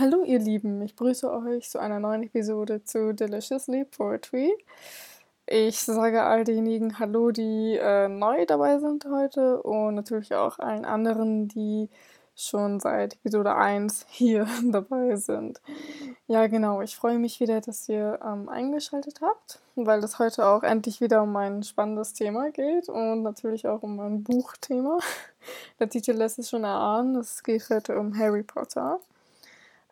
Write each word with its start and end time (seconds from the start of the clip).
Hallo 0.00 0.24
ihr 0.24 0.38
Lieben, 0.38 0.80
ich 0.80 0.96
grüße 0.96 1.30
euch 1.30 1.68
zu 1.68 1.78
einer 1.78 2.00
neuen 2.00 2.22
Episode 2.22 2.82
zu 2.82 3.12
Deliciously 3.12 3.84
Poetry. 3.84 4.50
Ich 5.46 5.78
sage 5.78 6.22
all 6.22 6.42
denjenigen 6.44 6.98
Hallo, 6.98 7.32
die 7.32 7.76
äh, 7.78 8.08
neu 8.08 8.46
dabei 8.46 8.78
sind 8.78 9.04
heute 9.04 9.62
und 9.62 9.96
natürlich 9.96 10.34
auch 10.34 10.58
allen 10.58 10.86
anderen, 10.86 11.48
die 11.48 11.90
schon 12.34 12.80
seit 12.80 13.16
Episode 13.16 13.54
1 13.56 14.06
hier 14.08 14.46
dabei 14.64 15.16
sind. 15.16 15.60
Ja, 16.28 16.46
genau, 16.46 16.80
ich 16.80 16.96
freue 16.96 17.18
mich 17.18 17.38
wieder, 17.38 17.60
dass 17.60 17.86
ihr 17.86 18.20
ähm, 18.24 18.48
eingeschaltet 18.48 19.20
habt, 19.20 19.60
weil 19.76 20.02
es 20.02 20.18
heute 20.18 20.46
auch 20.46 20.62
endlich 20.62 21.02
wieder 21.02 21.22
um 21.24 21.36
ein 21.36 21.62
spannendes 21.62 22.14
Thema 22.14 22.50
geht 22.52 22.88
und 22.88 23.22
natürlich 23.22 23.68
auch 23.68 23.82
um 23.82 24.00
ein 24.00 24.22
Buchthema. 24.22 24.98
Der 25.78 25.90
Titel 25.90 26.12
lässt 26.12 26.38
es 26.38 26.48
schon 26.48 26.64
erahnen, 26.64 27.16
es 27.16 27.42
geht 27.42 27.68
heute 27.68 27.98
um 27.98 28.16
Harry 28.16 28.44
Potter. 28.44 28.98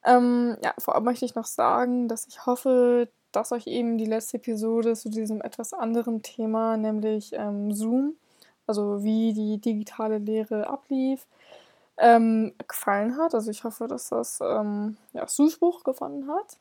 Ähm, 0.09 0.57
ja, 0.65 0.73
vorab 0.79 1.05
möchte 1.05 1.27
ich 1.27 1.35
noch 1.35 1.45
sagen, 1.45 2.09
dass 2.09 2.27
ich 2.27 2.47
hoffe, 2.47 3.09
dass 3.31 3.53
euch 3.53 3.67
eben 3.67 3.99
die 3.99 4.07
letzte 4.07 4.39
Episode 4.39 4.95
zu 4.95 5.11
diesem 5.11 5.43
etwas 5.43 5.75
anderen 5.75 6.23
Thema, 6.23 6.79
nämlich 6.79 7.33
ähm, 7.35 7.73
Zoom, 7.73 8.17
also 8.67 9.03
wie 9.03 9.35
die 9.35 9.59
digitale 9.59 10.17
Lehre 10.19 10.67
ablief, 10.67 11.27
ähm, 11.99 12.55
gefallen 12.67 13.19
hat. 13.19 13.35
Also 13.35 13.51
ich 13.51 13.65
hoffe, 13.65 13.87
dass 13.87 14.09
das 14.09 14.41
ähm, 14.43 14.97
ja, 15.13 15.27
Zuspruch 15.27 15.85
gefunden 15.85 16.31
hat. 16.31 16.57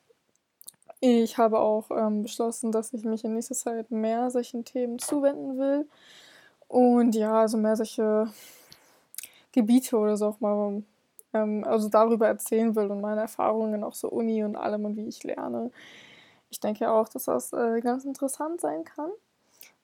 Ich 0.99 1.37
habe 1.37 1.59
auch 1.59 1.89
ähm, 1.91 2.23
beschlossen, 2.23 2.71
dass 2.71 2.91
ich 2.91 3.05
mich 3.05 3.23
in 3.23 3.33
nächster 3.35 3.55
Zeit 3.55 3.91
mehr 3.91 4.29
solchen 4.29 4.65
Themen 4.65 4.99
zuwenden 4.99 5.57
will. 5.57 5.87
Und 6.67 7.15
ja, 7.15 7.41
also 7.41 7.57
mehr 7.57 7.77
solche 7.77 8.27
Gebiete 9.53 9.97
oder 9.97 10.17
so 10.17 10.27
auch 10.27 10.39
mal, 10.41 10.83
ähm, 11.43 11.63
also 11.65 11.89
darüber 11.89 12.27
erzählen 12.27 12.75
will 12.75 12.91
und 12.91 13.01
meine 13.01 13.21
Erfahrungen 13.21 13.83
auch 13.83 13.93
so 13.93 14.09
Uni 14.09 14.43
und 14.43 14.55
allem 14.55 14.85
und 14.85 14.97
wie 14.97 15.07
ich 15.07 15.23
lerne. 15.23 15.71
Ich 16.49 16.59
denke 16.59 16.89
auch, 16.91 17.09
dass 17.09 17.25
das 17.25 17.53
äh, 17.53 17.81
ganz 17.81 18.05
interessant 18.05 18.61
sein 18.61 18.83
kann. 18.83 19.11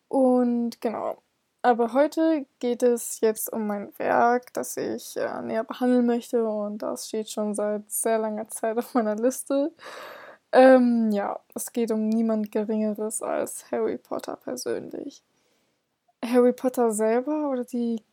Und 0.07 0.81
genau, 0.81 1.17
aber 1.65 1.93
heute 1.93 2.45
geht 2.59 2.83
es 2.83 3.21
jetzt 3.21 3.51
um 3.51 3.67
mein 3.67 3.97
Werk, 3.97 4.53
das 4.53 4.75
ich 4.75 5.15
äh, 5.15 5.41
näher 5.41 5.63
behandeln 5.63 6.05
möchte 6.05 6.45
und 6.45 6.79
das 6.79 7.07
steht 7.07 7.29
schon 7.29 7.55
seit 7.55 7.89
sehr 7.89 8.19
langer 8.19 8.49
Zeit 8.49 8.77
auf 8.77 8.93
meiner 8.93 9.15
Liste. 9.15 9.71
Ähm, 10.51 11.09
ja, 11.11 11.39
es 11.55 11.71
geht 11.71 11.91
um 11.91 12.09
niemand 12.09 12.51
Geringeres 12.51 13.21
als 13.23 13.71
Harry 13.71 13.97
Potter 13.97 14.35
persönlich. 14.35 15.23
Harry 16.23 16.53
Potter 16.53 16.91
selber 16.91 17.49
oder 17.49 17.63
die 17.63 18.03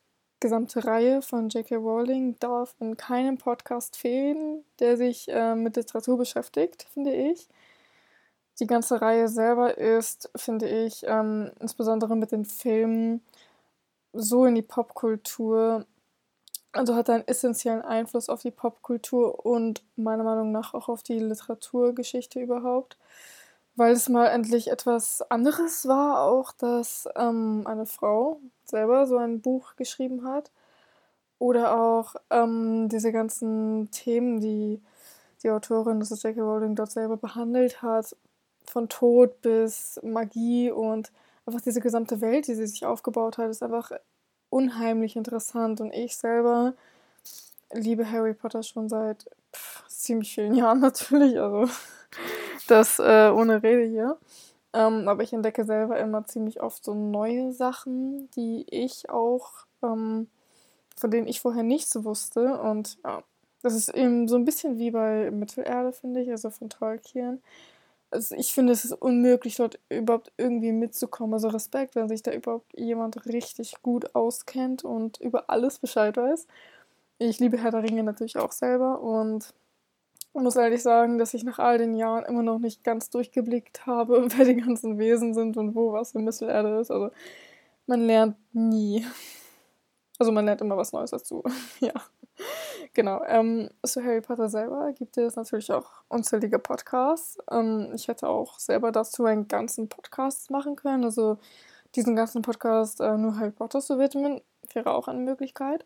gesamte 0.41 0.85
Reihe 0.85 1.23
von 1.23 1.49
J.K. 1.51 1.77
Rowling 1.77 2.37
darf 2.41 2.75
in 2.81 2.97
keinem 2.97 3.39
Podcast 3.39 3.97
fehlen, 3.97 4.65
der 4.79 4.97
sich 4.97 5.29
äh, 5.29 5.55
mit 5.55 5.77
Literatur 5.77 6.19
beschäftigt, 6.19 6.87
finde 6.93 7.15
ich. 7.15 7.49
Die 8.59 8.67
ganze 8.67 9.01
Reihe 9.01 9.29
selber 9.29 9.79
ist, 9.79 10.31
finde 10.37 10.69
ich, 10.69 11.05
ähm, 11.07 11.51
insbesondere 11.61 12.17
mit 12.17 12.33
den 12.33 12.45
Filmen 12.45 13.23
so 14.13 14.45
in 14.45 14.55
die 14.55 14.63
Popkultur, 14.63 15.87
also 16.73 16.95
hat 16.95 17.11
einen 17.11 17.27
essentiellen 17.27 17.83
Einfluss 17.83 18.29
auf 18.29 18.43
die 18.43 18.51
Popkultur 18.51 19.45
und 19.45 19.83
meiner 19.97 20.25
Meinung 20.25 20.53
nach 20.53 20.75
auch 20.75 20.89
auf 20.89 21.03
die 21.03 21.19
Literaturgeschichte 21.19 22.41
überhaupt, 22.41 22.97
weil 23.81 23.95
es 23.95 24.11
mal 24.11 24.27
endlich 24.27 24.71
etwas 24.71 25.23
anderes 25.31 25.89
war, 25.89 26.23
auch 26.25 26.53
dass 26.53 27.09
ähm, 27.17 27.63
eine 27.65 27.87
Frau 27.87 28.39
selber 28.63 29.07
so 29.07 29.17
ein 29.17 29.41
Buch 29.41 29.75
geschrieben 29.77 30.29
hat 30.29 30.51
oder 31.39 31.81
auch 31.81 32.15
ähm, 32.29 32.91
diese 32.91 33.11
ganzen 33.11 33.91
Themen, 33.91 34.39
die 34.39 34.83
die 35.43 35.49
Autorin, 35.49 35.99
das 35.99 36.11
ist 36.11 36.23
J.K. 36.23 36.43
Rowling, 36.43 36.75
dort 36.75 36.91
selber 36.91 37.17
behandelt 37.17 37.81
hat, 37.81 38.15
von 38.67 38.91
Tod 38.91 39.41
bis 39.41 39.99
Magie 40.03 40.71
und 40.71 41.11
einfach 41.47 41.63
diese 41.63 41.81
gesamte 41.81 42.21
Welt, 42.21 42.49
die 42.49 42.57
sie 42.57 42.67
sich 42.67 42.85
aufgebaut 42.85 43.39
hat, 43.39 43.49
ist 43.49 43.63
einfach 43.63 43.93
unheimlich 44.51 45.17
interessant. 45.17 45.81
Und 45.81 45.95
ich 45.95 46.19
selber 46.19 46.75
liebe 47.73 48.11
Harry 48.11 48.35
Potter 48.35 48.63
schon 48.63 48.91
seit 48.91 49.25
pff, 49.55 49.89
ziemlich 49.89 50.35
vielen 50.35 50.55
Jahren 50.63 50.81
natürlich. 50.81 51.41
Also 51.41 51.67
das 52.71 52.99
äh, 52.99 53.31
ohne 53.35 53.63
Rede 53.63 53.85
hier. 53.85 54.19
Ähm, 54.73 55.09
aber 55.09 55.23
ich 55.23 55.33
entdecke 55.33 55.65
selber 55.65 55.99
immer 55.99 56.25
ziemlich 56.25 56.63
oft 56.63 56.85
so 56.85 56.95
neue 56.95 57.53
Sachen, 57.53 58.31
die 58.37 58.67
ich 58.71 59.11
auch, 59.11 59.67
ähm, 59.83 60.29
von 60.97 61.11
denen 61.11 61.27
ich 61.27 61.41
vorher 61.41 61.65
nichts 61.65 62.05
wusste. 62.05 62.61
Und 62.61 62.99
ja, 63.05 63.23
das 63.63 63.75
ist 63.75 63.89
eben 63.91 64.29
so 64.29 64.37
ein 64.37 64.45
bisschen 64.45 64.79
wie 64.79 64.91
bei 64.93 65.31
Mittelerde, 65.31 65.93
finde 65.93 66.23
ich, 66.23 66.31
also 66.31 66.51
von 66.51 66.71
Tolkien 66.71 67.43
also 68.11 68.35
ich 68.35 68.53
finde, 68.53 68.73
es 68.73 68.85
ist 68.85 68.93
unmöglich, 68.93 69.57
dort 69.57 69.79
überhaupt 69.89 70.33
irgendwie 70.37 70.73
mitzukommen. 70.73 71.35
Also 71.35 71.49
Respekt, 71.49 71.95
wenn 71.95 72.09
sich 72.09 72.23
da 72.23 72.33
überhaupt 72.33 72.77
jemand 72.77 73.27
richtig 73.27 73.83
gut 73.83 74.15
auskennt 74.15 74.85
und 74.85 75.21
über 75.21 75.49
alles 75.49 75.79
Bescheid 75.79 76.17
weiß. 76.17 76.47
Ich 77.19 77.39
liebe 77.41 77.59
Herr 77.59 77.71
der 77.71 77.83
Ringe 77.83 78.03
natürlich 78.03 78.39
auch 78.39 78.53
selber 78.53 79.01
und 79.01 79.55
muss 80.33 80.57
ehrlich 80.57 80.83
sagen, 80.83 81.19
dass 81.19 81.35
ich 81.35 81.45
nach 81.45 81.59
all 81.59 81.79
den 81.79 81.95
Jahren 81.95 82.25
immer 82.25 82.43
noch 82.43 82.59
nicht 82.59 82.85
ganz 82.85 83.11
durchgeblickt 83.11 83.87
habe, 83.87 84.27
wer 84.37 84.45
die 84.45 84.57
ganzen 84.57 84.99
Wesen 84.99 85.35
sind 85.35 85.57
und 85.57 85.75
wo 85.75 85.93
was 85.93 86.15
in 86.15 86.25
Mittelerde 86.25 86.79
ist. 86.81 86.91
Also 86.91 87.11
man 87.87 88.01
lernt 88.03 88.37
nie. 88.53 89.05
Also 90.19 90.33
man 90.33 90.45
lernt 90.45 90.61
immer 90.61 90.77
was 90.77 90.93
Neues 90.93 91.11
dazu. 91.11 91.43
ja. 91.81 91.93
Genau, 92.95 93.23
ähm, 93.27 93.71
zu 93.85 94.03
Harry 94.03 94.21
Potter 94.21 94.49
selber 94.49 94.93
gibt 94.93 95.17
es 95.17 95.37
natürlich 95.37 95.73
auch 95.73 96.03
unzählige 96.09 96.59
Podcasts. 96.59 97.39
Ähm, 97.51 97.93
ich 97.95 98.09
hätte 98.09 98.29
auch 98.29 98.59
selber 98.59 98.93
dazu 98.93 99.25
einen 99.25 99.49
ganzen 99.49 99.89
Podcast 99.89 100.51
machen 100.51 100.77
können, 100.77 101.05
also 101.05 101.39
diesen 101.95 102.17
ganzen 102.17 102.43
Podcast 102.43 103.01
äh, 103.01 103.17
nur 103.17 103.39
Harry 103.39 103.51
Potter 103.51 103.81
zu 103.81 103.99
widmen, 103.99 104.41
wäre 104.73 104.93
auch 104.93 105.09
eine 105.09 105.21
Möglichkeit. 105.21 105.85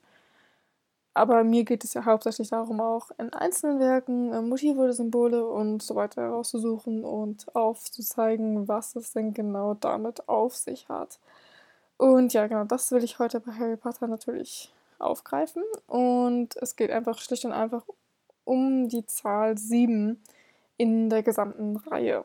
Aber 1.14 1.44
mir 1.44 1.64
geht 1.64 1.84
es 1.84 1.94
ja 1.94 2.04
hauptsächlich 2.04 2.50
darum, 2.50 2.80
auch 2.80 3.10
in 3.18 3.32
einzelnen 3.32 3.78
Werken 3.78 4.32
äh, 4.32 4.42
Motive 4.42 4.80
oder 4.80 4.92
Symbole 4.92 5.46
und 5.46 5.80
so 5.82 5.94
weiter 5.94 6.22
herauszusuchen 6.22 7.04
und 7.04 7.54
aufzuzeigen, 7.54 8.66
was 8.66 8.96
es 8.96 9.12
denn 9.12 9.32
genau 9.32 9.74
damit 9.74 10.28
auf 10.28 10.56
sich 10.56 10.88
hat. 10.88 11.20
Und 11.96 12.32
ja, 12.32 12.48
genau, 12.48 12.64
das 12.64 12.90
will 12.90 13.04
ich 13.04 13.20
heute 13.20 13.38
bei 13.40 13.52
Harry 13.52 13.76
Potter 13.76 14.08
natürlich 14.08 14.72
aufgreifen. 14.98 15.62
Und 15.86 16.56
es 16.56 16.74
geht 16.74 16.90
einfach 16.90 17.18
schlicht 17.18 17.44
und 17.44 17.52
einfach 17.52 17.84
um 18.44 18.88
die 18.88 19.06
Zahl 19.06 19.56
7 19.56 20.20
in 20.76 21.10
der 21.10 21.22
gesamten 21.22 21.76
Reihe. 21.76 22.24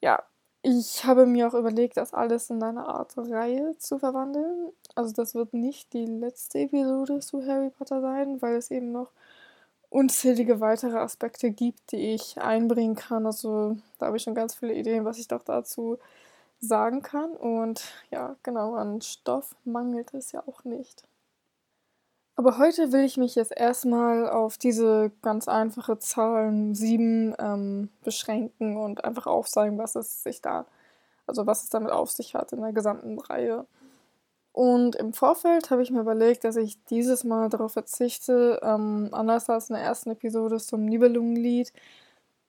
Ja, 0.00 0.22
ich 0.64 1.04
habe 1.04 1.26
mir 1.26 1.46
auch 1.46 1.54
überlegt, 1.54 1.98
das 1.98 2.14
alles 2.14 2.48
in 2.48 2.62
eine 2.62 2.86
Art 2.88 3.18
Reihe 3.18 3.76
zu 3.78 3.98
verwandeln. 3.98 4.72
Also 4.94 5.12
das 5.12 5.34
wird 5.34 5.52
nicht 5.52 5.92
die 5.92 6.06
letzte 6.06 6.60
Episode 6.60 7.20
zu 7.20 7.46
Harry 7.46 7.68
Potter 7.68 8.00
sein, 8.00 8.40
weil 8.40 8.56
es 8.56 8.70
eben 8.70 8.90
noch 8.90 9.10
unzählige 9.90 10.60
weitere 10.60 10.96
Aspekte 10.96 11.50
gibt, 11.50 11.92
die 11.92 12.14
ich 12.14 12.40
einbringen 12.40 12.94
kann. 12.94 13.26
Also 13.26 13.76
da 13.98 14.06
habe 14.06 14.16
ich 14.16 14.22
schon 14.22 14.34
ganz 14.34 14.54
viele 14.54 14.74
Ideen, 14.74 15.04
was 15.04 15.18
ich 15.18 15.28
doch 15.28 15.42
dazu 15.42 15.98
sagen 16.60 17.02
kann. 17.02 17.32
Und 17.32 17.84
ja, 18.10 18.36
genau, 18.42 18.74
an 18.74 19.02
Stoff 19.02 19.54
mangelt 19.64 20.14
es 20.14 20.32
ja 20.32 20.42
auch 20.46 20.64
nicht. 20.64 21.04
Aber 22.36 22.58
heute 22.58 22.90
will 22.92 23.04
ich 23.04 23.16
mich 23.16 23.36
jetzt 23.36 23.52
erstmal 23.56 24.28
auf 24.28 24.58
diese 24.58 25.12
ganz 25.22 25.46
einfache 25.46 25.98
Zahl 25.98 26.52
7 26.74 27.34
ähm, 27.38 27.90
beschränken 28.02 28.76
und 28.76 29.04
einfach 29.04 29.26
aufzeigen, 29.26 29.78
was 29.78 29.94
es 29.94 30.24
sich 30.24 30.42
da, 30.42 30.66
also 31.26 31.46
was 31.46 31.62
es 31.62 31.70
damit 31.70 31.92
auf 31.92 32.10
sich 32.10 32.34
hat 32.34 32.52
in 32.52 32.60
der 32.60 32.72
gesamten 32.72 33.20
Reihe. 33.20 33.66
Und 34.52 34.96
im 34.96 35.12
Vorfeld 35.12 35.70
habe 35.70 35.82
ich 35.82 35.90
mir 35.90 36.00
überlegt, 36.00 36.44
dass 36.44 36.56
ich 36.56 36.82
dieses 36.86 37.24
Mal 37.24 37.48
darauf 37.50 37.72
verzichte, 37.72 38.60
ähm, 38.62 39.08
anders 39.12 39.48
als 39.50 39.70
in 39.70 39.74
der 39.74 39.84
ersten 39.84 40.10
Episode 40.12 40.58
zum 40.58 40.84
Nibelungenlied, 40.84 41.72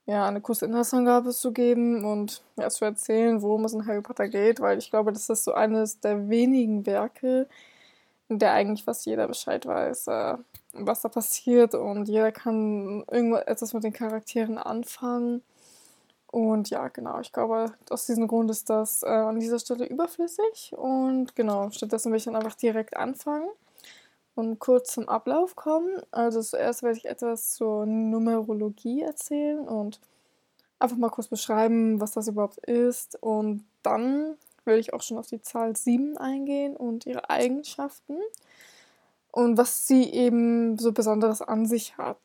ja, 0.06 0.28
eine 0.28 0.42
kurze 0.42 0.66
Inhaltsangabe 0.66 1.32
zu 1.32 1.52
geben 1.52 2.06
und 2.06 2.44
ja, 2.58 2.70
zu 2.70 2.86
erzählen, 2.86 3.42
worum 3.42 3.66
es 3.66 3.74
in 3.74 3.88
Harry 3.88 4.02
Potter 4.02 4.28
geht, 4.30 4.60
weil 4.62 4.78
ich 4.78 4.92
glaube, 4.92 5.14
das 5.14 5.30
ist 5.30 5.46
so 5.46 5.54
eines 5.54 6.00
der 6.00 6.30
wenigen 6.30 6.86
Werke, 6.86 7.48
der 8.30 8.54
eigentlich 8.54 8.84
fast 8.84 9.06
jeder 9.06 9.28
Bescheid 9.28 9.66
weiß, 9.66 10.08
äh, 10.08 10.38
was 10.74 11.02
da 11.02 11.10
passiert 11.10 11.76
und 11.76 12.08
jeder 12.08 12.32
kann 12.32 13.04
irgendetwas 13.10 13.74
mit 13.74 13.84
den 13.84 13.94
Charakteren 13.94 14.58
anfangen. 14.58 15.42
Und 16.28 16.70
ja, 16.70 16.90
genau, 16.90 17.22
ich 17.22 17.32
glaube, 17.32 17.74
aus 17.90 18.08
diesem 18.08 18.28
Grund 18.28 18.52
ist 18.52 18.70
das 18.70 19.04
äh, 19.04 19.08
an 19.08 19.40
dieser 19.40 19.58
Stelle 19.60 19.86
überflüssig. 19.86 20.74
Und 20.76 21.34
genau, 21.36 21.70
stattdessen 21.70 22.12
will 22.12 22.18
ich 22.18 22.26
dann 22.26 22.36
einfach 22.36 22.56
direkt 22.56 22.98
anfangen 22.98 23.48
und 24.36 24.60
kurz 24.60 24.92
zum 24.92 25.08
Ablauf 25.08 25.56
kommen. 25.56 26.02
Also 26.12 26.42
zuerst 26.42 26.84
werde 26.84 26.98
ich 26.98 27.06
etwas 27.06 27.52
zur 27.52 27.86
Numerologie 27.86 29.02
erzählen 29.02 29.66
und 29.66 30.02
einfach 30.78 30.98
mal 30.98 31.10
kurz 31.10 31.28
beschreiben, 31.28 32.02
was 32.02 32.12
das 32.12 32.28
überhaupt 32.28 32.58
ist. 32.58 33.18
Und 33.24 33.64
dann 33.82 34.36
will 34.66 34.80
ich 34.80 34.94
auch 34.94 35.02
schon 35.02 35.18
auf 35.18 35.28
die 35.28 35.42
Zahl 35.42 35.76
7 35.76 36.18
eingehen 36.18 36.76
und 36.76 37.06
ihre 37.06 37.30
Eigenschaften 37.30 38.18
und 39.32 39.58
was 39.58 39.88
sie 39.88 40.12
eben 40.12 40.78
so 40.78 40.92
Besonderes 40.92 41.42
an 41.42 41.66
sich 41.66 41.98
hat. 41.98 42.18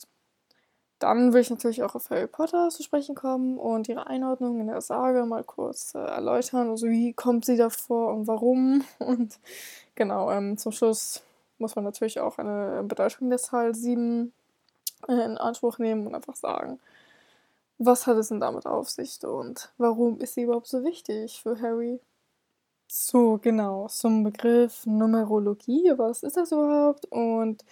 Dann 1.00 1.32
will 1.32 1.40
ich 1.40 1.50
natürlich 1.50 1.82
auch 1.82 1.94
auf 1.94 2.10
Harry 2.10 2.26
Potter 2.26 2.68
zu 2.68 2.82
sprechen 2.82 3.14
kommen 3.14 3.58
und 3.58 3.88
ihre 3.88 4.06
Einordnung 4.06 4.60
in 4.60 4.66
der 4.66 4.82
Sage 4.82 5.24
mal 5.24 5.42
kurz 5.42 5.94
äh, 5.94 5.98
erläutern. 5.98 6.68
Also 6.68 6.88
wie 6.88 7.14
kommt 7.14 7.46
sie 7.46 7.56
davor 7.56 8.14
und 8.14 8.26
warum. 8.26 8.84
Und 8.98 9.38
genau, 9.94 10.30
ähm, 10.30 10.58
zum 10.58 10.72
Schluss 10.72 11.22
muss 11.58 11.74
man 11.74 11.84
natürlich 11.84 12.20
auch 12.20 12.38
eine 12.38 12.82
Bedeutung 12.84 13.30
der 13.30 13.38
Zahl 13.38 13.74
7 13.74 14.32
äh, 15.08 15.12
in 15.12 15.38
Anspruch 15.38 15.78
nehmen 15.78 16.06
und 16.06 16.14
einfach 16.14 16.36
sagen, 16.36 16.78
was 17.78 18.06
hat 18.06 18.18
es 18.18 18.28
denn 18.28 18.40
damit 18.40 18.66
auf 18.66 18.90
sich 18.90 19.24
und 19.24 19.72
warum 19.78 20.20
ist 20.20 20.34
sie 20.34 20.42
überhaupt 20.42 20.68
so 20.68 20.84
wichtig 20.84 21.40
für 21.42 21.60
Harry? 21.60 21.98
So, 22.92 23.38
genau, 23.40 23.86
zum 23.86 24.24
Begriff 24.24 24.84
Numerologie. 24.84 25.92
Was 25.96 26.24
ist 26.24 26.36
das 26.36 26.50
überhaupt? 26.50 27.04
Und 27.06 27.64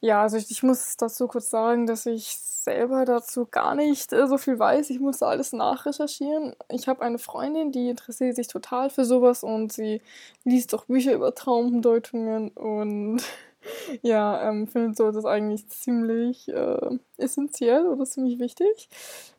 ja, 0.00 0.20
also 0.20 0.36
ich, 0.36 0.50
ich 0.50 0.62
muss 0.62 0.98
dazu 0.98 1.28
kurz 1.28 1.48
sagen, 1.48 1.86
dass 1.86 2.04
ich 2.04 2.36
selber 2.36 3.06
dazu 3.06 3.46
gar 3.46 3.74
nicht 3.74 4.12
äh, 4.12 4.26
so 4.26 4.36
viel 4.36 4.58
weiß. 4.58 4.90
Ich 4.90 5.00
muss 5.00 5.22
alles 5.22 5.54
nachrecherchieren. 5.54 6.54
Ich 6.70 6.88
habe 6.88 7.00
eine 7.00 7.18
Freundin, 7.18 7.72
die 7.72 7.88
interessiert 7.88 8.36
sich 8.36 8.48
total 8.48 8.90
für 8.90 9.06
sowas 9.06 9.42
und 9.42 9.72
sie 9.72 10.02
liest 10.44 10.74
auch 10.74 10.84
Bücher 10.84 11.14
über 11.14 11.34
Traumdeutungen 11.34 12.50
und 12.50 13.22
ja, 14.02 14.46
ähm, 14.46 14.66
findet 14.66 14.98
so 14.98 15.10
das 15.10 15.24
eigentlich 15.24 15.66
ziemlich 15.68 16.48
äh, 16.48 16.98
essentiell 17.16 17.86
oder 17.86 18.04
ziemlich 18.04 18.38
wichtig. 18.40 18.90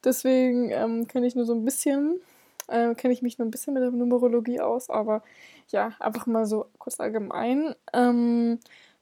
Deswegen 0.03 0.71
ähm, 0.71 1.07
kenne 1.07 1.27
ich 1.27 1.35
nur 1.35 1.45
so 1.45 1.53
ein 1.53 1.63
bisschen 1.63 2.21
äh, 2.67 2.95
kenne 2.95 3.13
ich 3.13 3.21
mich 3.21 3.37
nur 3.37 3.47
ein 3.47 3.51
bisschen 3.51 3.73
mit 3.73 3.83
der 3.83 3.91
Numerologie 3.91 4.59
aus, 4.59 4.89
aber 4.89 5.23
ja, 5.69 5.93
einfach 5.99 6.25
mal 6.25 6.45
so 6.45 6.67
kurz 6.77 6.99
allgemein. 6.99 7.75
Ähm, 7.93 8.59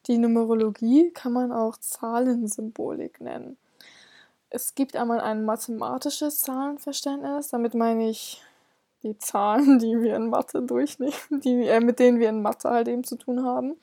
die 0.07 0.17
Numerologie 0.17 1.11
kann 1.11 1.33
man 1.33 1.51
auch 1.51 1.77
Zahlensymbolik 1.77 3.21
nennen. 3.21 3.57
Es 4.49 4.75
gibt 4.75 4.95
einmal 4.95 5.19
ein 5.19 5.43
mathematisches 5.43 6.41
Zahlenverständnis, 6.41 7.49
damit 7.49 7.73
meine 7.73 8.09
ich 8.09 8.41
die 9.03 9.17
Zahlen, 9.17 9.79
die 9.79 10.01
wir 10.01 10.15
in 10.15 10.29
Mathe 10.29 10.61
durchnehmen, 10.61 11.13
die, 11.29 11.67
äh, 11.67 11.79
mit 11.79 11.99
denen 11.99 12.19
wir 12.19 12.29
in 12.29 12.41
Mathe 12.41 12.69
halt 12.69 12.87
eben 12.87 13.03
zu 13.03 13.17
tun 13.17 13.43
haben. 13.43 13.75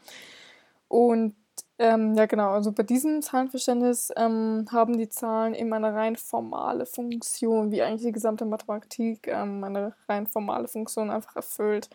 Und 0.89 1.35
ähm, 1.83 2.15
ja, 2.15 2.27
genau. 2.27 2.51
Also 2.51 2.71
bei 2.71 2.85
diesem 2.85 3.23
Zahlenverständnis 3.23 4.13
ähm, 4.17 4.67
haben 4.71 4.97
die 4.99 5.09
Zahlen 5.09 5.53
eben 5.53 5.73
eine 5.73 5.93
rein 5.93 6.15
formale 6.15 6.87
Funktion, 6.87 7.73
wie 7.73 7.83
eigentlich 7.83 8.03
die 8.03 8.13
gesamte 8.13 8.45
Mathematik 8.45 9.27
ähm, 9.27 9.65
eine 9.65 9.93
rein 10.09 10.29
formale 10.29 10.69
Funktion 10.69 11.11
einfach 11.11 11.35
erfüllt. 11.35 11.91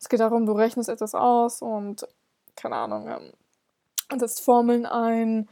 Es 0.00 0.08
geht 0.08 0.20
darum, 0.20 0.46
du 0.46 0.52
rechnest 0.52 0.88
etwas 0.88 1.14
aus 1.14 1.60
und, 1.60 2.08
keine 2.56 2.76
Ahnung, 2.76 3.08
ähm, 3.08 4.18
setzt 4.18 4.40
Formeln 4.40 4.86
ein, 4.86 5.50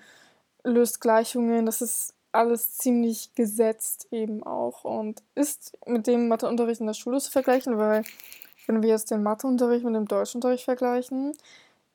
löst 0.63 1.03
Gleichungen. 1.03 1.67
Das 1.67 1.83
ist 1.83 2.15
alles 2.33 2.79
ziemlich 2.79 3.35
gesetzt 3.35 4.09
eben 4.11 4.43
auch 4.45 4.85
und 4.85 5.23
ist 5.35 5.77
mit 5.85 6.07
dem 6.07 6.29
Matheunterricht 6.29 6.81
in 6.81 6.87
der 6.87 6.95
Schule 6.95 7.21
zu 7.21 7.31
vergleichen, 7.31 7.77
weil 7.77 8.03
wenn 8.67 8.83
wir 8.83 8.89
jetzt 8.89 9.11
den 9.11 9.23
Matheunterricht 9.23 9.85
mit 9.85 9.95
dem 9.95 10.09
Deutschunterricht 10.09 10.65
vergleichen, 10.65 11.35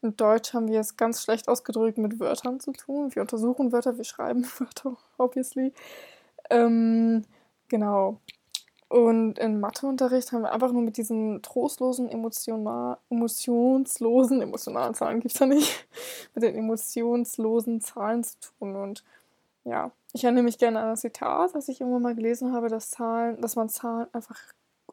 in 0.01 0.15
Deutsch 0.15 0.53
haben 0.53 0.67
wir 0.67 0.79
es 0.79 0.97
ganz 0.97 1.23
schlecht 1.23 1.47
ausgedrückt 1.47 1.97
mit 1.97 2.19
Wörtern 2.19 2.59
zu 2.59 2.71
tun. 2.71 3.13
Wir 3.13 3.21
untersuchen 3.21 3.71
Wörter, 3.71 3.97
wir 3.97 4.05
schreiben 4.05 4.45
Wörter, 4.59 4.97
obviously. 5.17 5.73
Ähm, 6.49 7.23
genau. 7.67 8.19
Und 8.87 9.37
im 9.37 9.59
Matheunterricht 9.59 10.31
haben 10.31 10.41
wir 10.41 10.51
einfach 10.51 10.71
nur 10.71 10.81
mit 10.81 10.97
diesen 10.97 11.43
trostlosen, 11.43 12.09
emotional, 12.09 12.97
emotionslosen, 13.11 14.41
emotionalen 14.41 14.95
Zahlen 14.95 15.19
gibt 15.19 15.35
es 15.35 15.39
ja 15.39 15.45
nicht, 15.45 15.87
mit 16.33 16.43
den 16.43 16.55
emotionslosen 16.55 17.81
Zahlen 17.81 18.23
zu 18.23 18.37
tun. 18.39 18.75
Und 18.75 19.03
ja, 19.63 19.91
ich 20.13 20.23
erinnere 20.23 20.43
mich 20.43 20.57
gerne 20.57 20.79
an 20.79 20.89
ein 20.89 20.97
Zitat, 20.97 21.53
das 21.53 21.69
ich 21.69 21.81
irgendwann 21.81 22.01
mal 22.01 22.15
gelesen 22.15 22.51
habe, 22.51 22.69
dass 22.69 22.89
Zahlen, 22.89 23.39
dass 23.41 23.55
man 23.55 23.69
Zahlen 23.69 24.07
einfach 24.11 24.39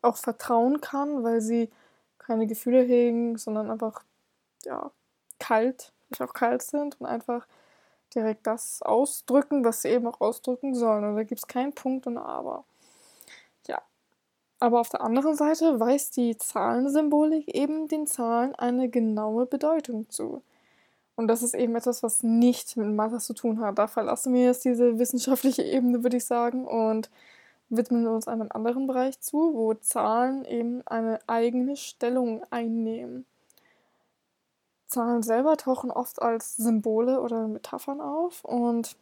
auch 0.02 0.16
vertrauen 0.18 0.82
kann, 0.82 1.22
weil 1.24 1.40
sie 1.40 1.70
keine 2.18 2.46
Gefühle 2.46 2.82
hegen, 2.82 3.38
sondern 3.38 3.70
einfach 3.70 4.02
ja, 4.66 4.90
kalt, 5.38 5.92
auch 6.18 6.32
kalt 6.32 6.62
sind 6.62 7.00
und 7.00 7.06
einfach 7.06 7.46
direkt 8.14 8.46
das 8.46 8.82
ausdrücken, 8.82 9.64
was 9.64 9.82
sie 9.82 9.88
eben 9.88 10.06
auch 10.06 10.20
ausdrücken 10.20 10.74
sollen. 10.74 11.04
Und 11.04 11.16
da 11.16 11.22
gibt 11.22 11.40
es 11.40 11.46
keinen 11.46 11.74
Punkt 11.74 12.06
und 12.06 12.18
Aber. 12.18 12.64
Ja. 13.66 13.82
Aber 14.58 14.80
auf 14.80 14.88
der 14.88 15.02
anderen 15.02 15.36
Seite 15.36 15.80
weist 15.80 16.16
die 16.16 16.36
Zahlensymbolik 16.36 17.48
eben 17.54 17.88
den 17.88 18.06
Zahlen 18.06 18.54
eine 18.54 18.88
genaue 18.88 19.46
Bedeutung 19.46 20.08
zu. 20.08 20.42
Und 21.16 21.28
das 21.28 21.42
ist 21.42 21.54
eben 21.54 21.74
etwas, 21.76 22.02
was 22.02 22.22
nicht 22.22 22.76
mit 22.76 22.88
Mathe 22.88 23.18
zu 23.18 23.34
tun 23.34 23.60
hat. 23.60 23.78
Da 23.78 23.86
verlassen 23.86 24.34
wir 24.34 24.44
jetzt 24.44 24.64
diese 24.64 24.98
wissenschaftliche 24.98 25.62
Ebene, 25.62 26.02
würde 26.02 26.18
ich 26.18 26.26
sagen, 26.26 26.66
und 26.66 27.10
widmen 27.68 28.06
uns 28.06 28.28
einem 28.28 28.48
anderen 28.50 28.86
Bereich 28.86 29.20
zu, 29.20 29.54
wo 29.54 29.74
Zahlen 29.74 30.44
eben 30.44 30.86
eine 30.86 31.18
eigene 31.26 31.76
Stellung 31.76 32.42
einnehmen. 32.50 33.24
Zahlen 34.86 35.22
selber 35.22 35.56
tauchen 35.56 35.90
oft 35.90 36.22
als 36.22 36.56
Symbole 36.56 37.20
oder 37.20 37.48
Metaphern 37.48 38.00
auf 38.00 38.44
und 38.44 38.96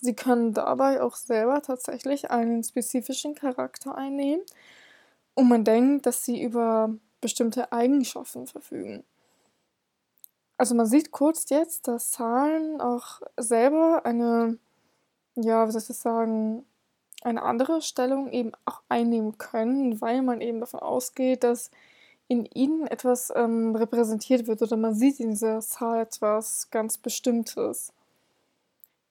sie 0.00 0.14
können 0.14 0.52
dabei 0.52 1.02
auch 1.02 1.16
selber 1.16 1.62
tatsächlich 1.62 2.30
einen 2.30 2.62
spezifischen 2.62 3.34
Charakter 3.34 3.96
einnehmen 3.96 4.42
und 5.34 5.48
man 5.48 5.64
denkt, 5.64 6.06
dass 6.06 6.24
sie 6.24 6.42
über 6.42 6.90
bestimmte 7.20 7.72
Eigenschaften 7.72 8.46
verfügen. 8.46 9.04
Also 10.58 10.74
man 10.74 10.86
sieht 10.86 11.10
kurz 11.10 11.48
jetzt, 11.48 11.88
dass 11.88 12.10
Zahlen 12.10 12.80
auch 12.80 13.20
selber 13.36 14.04
eine, 14.04 14.58
ja, 15.34 15.66
wie 15.66 15.72
soll 15.72 15.80
ich 15.80 15.96
sagen, 15.96 16.64
eine 17.24 17.42
andere 17.42 17.82
Stellung 17.82 18.30
eben 18.30 18.52
auch 18.64 18.82
einnehmen 18.88 19.38
können, 19.38 20.00
weil 20.00 20.22
man 20.22 20.40
eben 20.40 20.60
davon 20.60 20.80
ausgeht, 20.80 21.44
dass 21.44 21.70
in 22.32 22.46
ihnen 22.46 22.86
etwas 22.86 23.30
ähm, 23.36 23.76
repräsentiert 23.76 24.46
wird 24.46 24.62
oder 24.62 24.78
man 24.78 24.94
sieht 24.94 25.20
in 25.20 25.32
dieser 25.32 25.60
Zahl 25.60 26.00
etwas 26.00 26.70
ganz 26.70 26.96
Bestimmtes. 26.96 27.92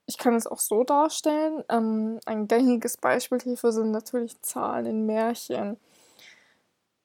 Ich 0.07 0.17
kann 0.17 0.33
es 0.33 0.47
auch 0.47 0.57
so 0.57 0.83
darstellen. 0.83 1.63
Ähm, 1.69 2.19
ein 2.25 2.47
gängiges 2.47 2.97
Beispiel 2.97 3.39
hierfür 3.39 3.71
sind 3.73 3.91
natürlich 3.91 4.41
Zahlen 4.41 4.87
in 4.87 5.05
Märchen. 5.05 5.77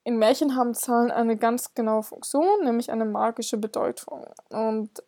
In 0.04 0.16
Märchen 0.18 0.56
haben 0.56 0.72
Zahlen 0.72 1.10
eine 1.10 1.36
ganz 1.36 1.74
genaue 1.74 2.02
Funktion, 2.02 2.64
nämlich 2.64 2.90
eine 2.90 3.04
magische 3.04 3.58
Bedeutung. 3.58 4.24
Und 4.48 5.02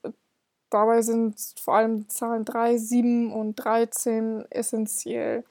dabei 0.68 1.00
sind 1.00 1.36
vor 1.58 1.76
allem 1.76 2.00
die 2.00 2.08
Zahlen 2.08 2.44
3, 2.44 2.76
7 2.76 3.32
und 3.32 3.54
13 3.56 4.44
essentiell. 4.50 5.44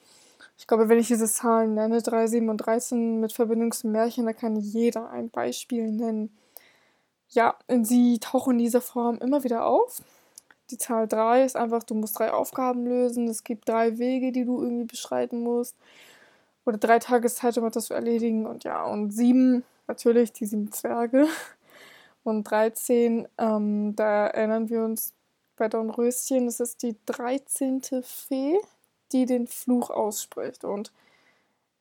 Ich 0.58 0.66
glaube, 0.68 0.90
wenn 0.90 1.00
ich 1.00 1.08
diese 1.08 1.28
Zahlen 1.28 1.76
nenne, 1.76 2.02
3, 2.02 2.28
7 2.28 2.50
und 2.50 2.58
13 2.58 3.20
mit 3.20 3.32
Verbindung 3.32 3.72
zum 3.72 3.92
Märchen, 3.92 4.26
da 4.26 4.34
kann 4.34 4.56
jeder 4.56 5.10
ein 5.12 5.30
Beispiel 5.30 5.92
nennen. 5.92 6.36
Ja, 7.30 7.56
sie 7.84 8.20
tauchen 8.20 8.54
in 8.54 8.60
dieser 8.60 8.82
Form 8.82 9.18
immer 9.20 9.44
wieder 9.44 9.66
auf. 9.66 10.02
Die 10.72 10.78
Zahl 10.78 11.08
3 11.08 11.44
ist 11.46 11.56
einfach, 11.56 11.84
du 11.84 11.96
musst 11.96 12.20
drei 12.20 12.32
Aufgaben 12.32 12.86
lösen. 12.86 13.28
Es 13.28 13.44
gibt 13.44 13.70
drei 13.70 13.98
Wege, 14.00 14.32
die 14.32 14.46
du 14.46 14.62
irgendwie 14.62 14.86
beschreiten 14.86 15.42
musst. 15.42 15.76
Oder 16.66 16.78
drei 16.78 17.00
Tageszeit, 17.00 17.58
um 17.58 17.66
etwas 17.66 17.86
zu 17.86 17.94
erledigen. 17.94 18.46
Und 18.46 18.64
ja, 18.64 18.84
und 18.86 19.12
7, 19.12 19.64
natürlich 19.88 20.34
die 20.34 20.46
sieben 20.46 20.72
Zwerge. 20.72 21.28
Und 22.24 22.44
13, 22.44 23.26
ähm, 23.38 23.96
da 23.96 24.28
erinnern 24.28 24.68
wir 24.68 24.84
uns 24.84 25.14
bei 25.56 25.70
Dornröschen, 25.70 26.48
das 26.48 26.60
ist 26.60 26.84
die 26.84 26.98
13. 27.06 27.82
Fee, 28.04 28.60
die 29.12 29.26
den 29.26 29.48
Fluch 29.48 29.90
ausspricht. 29.90 30.64
Und 30.64 30.92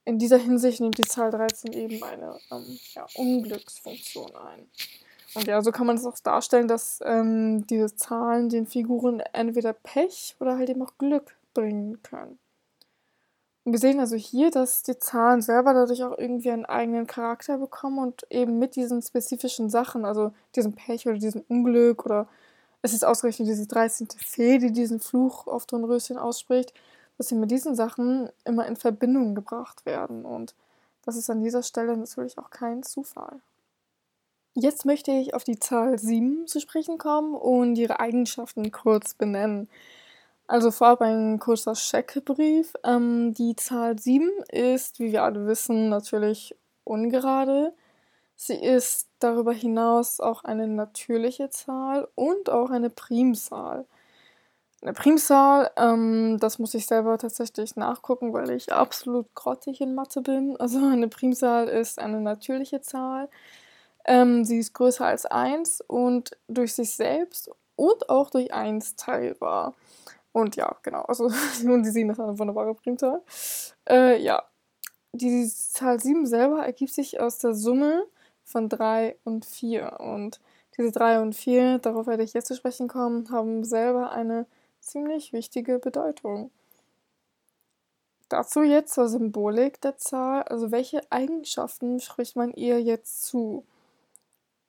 in 0.04 0.18
dieser 0.18 0.38
Hinsicht 0.38 0.80
nimmt 0.80 0.99
die 0.99 1.04
Zahl 1.04 1.30
13 1.30 1.73
eben 1.73 2.02
eine 2.02 2.38
ähm, 2.50 2.78
ja, 2.95 3.06
Unglücksfunktion 3.16 4.35
ein. 4.37 4.68
Und 5.35 5.47
ja, 5.47 5.61
so 5.61 5.71
kann 5.71 5.87
man 5.87 5.97
es 5.97 6.06
auch 6.06 6.18
darstellen, 6.18 6.68
dass 6.68 7.00
ähm, 7.04 7.66
diese 7.66 7.95
Zahlen 7.95 8.49
den 8.49 8.66
Figuren 8.66 9.21
entweder 9.33 9.73
Pech 9.73 10.37
oder 10.40 10.56
halt 10.56 10.71
eben 10.71 10.83
auch 10.83 10.97
Glück 10.99 11.37
bringen 11.52 12.02
können. 12.02 12.38
Und 13.64 13.73
wir 13.73 13.80
sehen 13.80 13.99
also 13.99 14.14
hier, 14.14 14.52
dass 14.52 14.85
die 14.85 14.97
Zahlen 14.97 15.42
selber 15.42 15.75
dadurch 15.75 16.04
auch 16.04 16.16
irgendwie 16.16 16.52
einen 16.52 16.64
eigenen 16.64 17.09
Charakter 17.09 17.59
bekommen 17.59 17.99
und 17.99 18.25
eben 18.30 18.61
mit 18.61 18.76
diesen 18.76 19.02
spezifischen 19.02 19.68
Sachen, 19.71 20.04
also 20.04 20.33
diesem 20.54 20.73
Pech 20.75 21.06
oder 21.06 21.18
diesem 21.18 21.42
Unglück 21.49 22.06
oder 22.06 22.28
es 22.83 22.92
ist 22.92 23.04
ausgerechnet 23.04 23.49
diese 23.49 23.66
13. 23.66 24.06
Fee, 24.16 24.59
die 24.59 24.73
diesen 24.73 25.00
Fluch 25.00 25.49
auf 25.49 25.66
Dornröschen 25.66 26.16
ausspricht, 26.16 26.73
dass 27.16 27.28
sie 27.28 27.35
mit 27.35 27.50
diesen 27.50 27.75
Sachen 27.75 28.28
immer 28.44 28.66
in 28.66 28.76
Verbindung 28.76 29.35
gebracht 29.35 29.87
werden. 29.87 30.25
Und 30.25 30.54
das 31.04 31.16
ist 31.16 31.30
an 31.30 31.42
dieser 31.42 31.62
Stelle 31.62 31.96
natürlich 31.96 32.38
auch 32.38 32.50
kein 32.50 32.82
Zufall. 32.82 33.40
Jetzt 34.54 34.87
möchte 34.87 35.11
ich 35.12 35.35
auf 35.35 35.44
die 35.44 35.61
Zahl 35.61 35.99
7 35.99 36.46
zu 36.46 36.61
sprechen 36.61 36.96
kommen 36.96 37.35
und 37.35 37.76
ihre 37.76 38.00
Eigenschaften 38.00 38.73
kurz 38.73 39.14
benennen. 39.14 39.68
Also 40.46 40.70
vorab 40.70 41.02
ein 41.02 41.38
kurzer 41.38 41.75
Checkbrief. 41.75 42.75
Ähm, 42.85 43.35
die 43.35 43.56
Zahl 43.56 43.99
7 43.99 44.30
ist, 44.50 44.99
wie 44.99 45.12
wir 45.12 45.25
alle 45.25 45.46
wissen, 45.46 45.88
natürlich 45.88 46.54
ungerade. 46.85 47.75
Sie 48.37 48.54
ist 48.54 49.08
darüber 49.18 49.52
hinaus 49.52 50.20
auch 50.20 50.44
eine 50.44 50.68
natürliche 50.68 51.50
Zahl 51.50 52.08
und 52.14 52.50
auch 52.50 52.70
eine 52.70 52.90
Primzahl. 52.90 53.87
Eine 54.83 54.92
Primzahl, 54.92 55.71
ähm, 55.76 56.38
das 56.38 56.59
muss 56.59 56.75
ich 56.75 56.87
selber 56.87 57.16
tatsächlich 57.18 57.76
nachgucken, 57.76 58.33
weil 58.33 58.50
ich 58.50 58.73
absolut 58.73 59.35
grottig 59.35 59.80
in 59.80 59.95
Mathe 59.95 60.21
bin. 60.21 60.56
Also 60.59 60.78
eine 60.92 61.09
Primzahl 61.09 61.68
ist 61.68 61.99
eine 61.99 62.21
natürliche 62.21 62.80
Zahl. 62.83 63.28
Ähm, 64.04 64.45
sie 64.45 64.59
ist 64.59 64.75
größer 64.75 65.06
als 65.06 65.26
1 65.26 65.80
und 65.83 66.37
durch 66.49 66.75
sich 66.75 66.95
selbst 66.95 67.50
und 67.76 68.09
auch 68.11 68.30
durch 68.30 68.52
1 68.52 68.97
teilbar. 68.97 69.75
Und 70.33 70.56
ja, 70.56 70.76
genau, 70.83 71.02
also 71.02 71.25
und 71.64 71.83
die 71.83 71.90
7 71.90 72.11
ist 72.11 72.21
eine 72.21 72.38
wunderbare 72.38 72.75
Primzahl. 72.75 73.23
Äh, 73.88 74.21
ja, 74.23 74.42
die 75.12 75.49
Zahl 75.49 76.00
7 76.00 76.26
selber 76.26 76.64
ergibt 76.64 76.92
sich 76.92 77.21
aus 77.21 77.38
der 77.38 77.54
Summe 77.54 78.04
von 78.45 78.68
3 78.68 79.16
und 79.25 79.47
4. 79.47 79.99
Und 80.00 80.40
diese 80.76 80.92
3 80.92 81.21
und 81.21 81.35
4, 81.35 81.78
darauf 81.78 82.06
werde 82.06 82.23
ich 82.23 82.35
jetzt 82.35 82.49
zu 82.49 82.54
sprechen 82.54 82.88
kommen, 82.88 83.30
haben 83.30 83.64
selber 83.64 84.12
eine 84.12 84.47
ziemlich 84.86 85.32
wichtige 85.32 85.78
Bedeutung. 85.78 86.50
Dazu 88.28 88.62
jetzt 88.62 88.94
zur 88.94 89.08
Symbolik 89.08 89.80
der 89.80 89.98
Zahl. 89.98 90.42
Also 90.42 90.72
welche 90.72 91.00
Eigenschaften 91.10 92.00
spricht 92.00 92.36
man 92.36 92.52
ihr 92.52 92.80
jetzt 92.80 93.22
zu? 93.22 93.64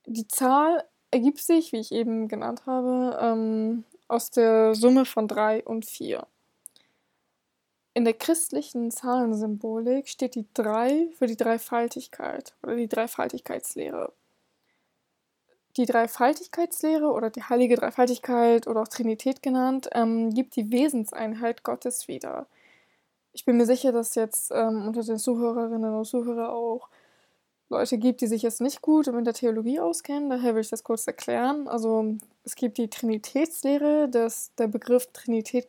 Die 0.05 0.27
Zahl 0.27 0.83
ergibt 1.11 1.39
sich, 1.39 1.71
wie 1.71 1.79
ich 1.79 1.91
eben 1.91 2.27
genannt 2.27 2.65
habe, 2.65 3.17
ähm, 3.21 3.83
aus 4.07 4.29
der 4.29 4.75
Summe 4.75 5.05
von 5.05 5.27
3 5.27 5.63
und 5.63 5.85
4. 5.85 6.25
In 7.93 8.05
der 8.05 8.13
christlichen 8.13 8.91
Zahlensymbolik 8.91 10.07
steht 10.07 10.35
die 10.35 10.45
3 10.53 11.09
für 11.17 11.25
die 11.25 11.35
Dreifaltigkeit 11.35 12.55
oder 12.61 12.75
die 12.75 12.87
Dreifaltigkeitslehre. 12.87 14.13
Die 15.77 15.85
Dreifaltigkeitslehre 15.85 17.11
oder 17.11 17.29
die 17.29 17.43
heilige 17.43 17.75
Dreifaltigkeit 17.75 18.67
oder 18.67 18.81
auch 18.81 18.87
Trinität 18.87 19.43
genannt, 19.43 19.89
ähm, 19.93 20.33
gibt 20.33 20.55
die 20.55 20.71
Wesenseinheit 20.71 21.63
Gottes 21.63 22.07
wieder. 22.07 22.47
Ich 23.31 23.45
bin 23.45 23.57
mir 23.57 23.67
sicher, 23.67 23.91
dass 23.91 24.15
jetzt 24.15 24.51
ähm, 24.51 24.87
unter 24.87 25.03
den 25.03 25.19
Zuhörerinnen 25.19 25.93
und 25.93 26.05
Zuhörern 26.05 26.49
auch 26.49 26.89
Leute 27.69 27.99
gibt, 27.99 28.21
die 28.21 28.27
sich 28.27 28.41
jetzt 28.41 28.61
nicht 28.61 28.81
gut 28.81 29.05
mit 29.07 29.27
der 29.27 29.33
Theologie 29.35 29.79
auskennen. 29.79 30.29
Daher 30.29 30.55
will 30.55 30.61
ich 30.61 30.69
das 30.69 30.83
kurz 30.83 31.05
erklären. 31.05 31.67
Also 31.67 32.15
es 32.43 32.55
gibt 32.55 32.79
die 32.79 32.89
Trinitätslehre, 32.89 34.07
dass 34.09 34.55
der 34.55 34.67
Begriff 34.67 35.07
Trinität 35.13 35.67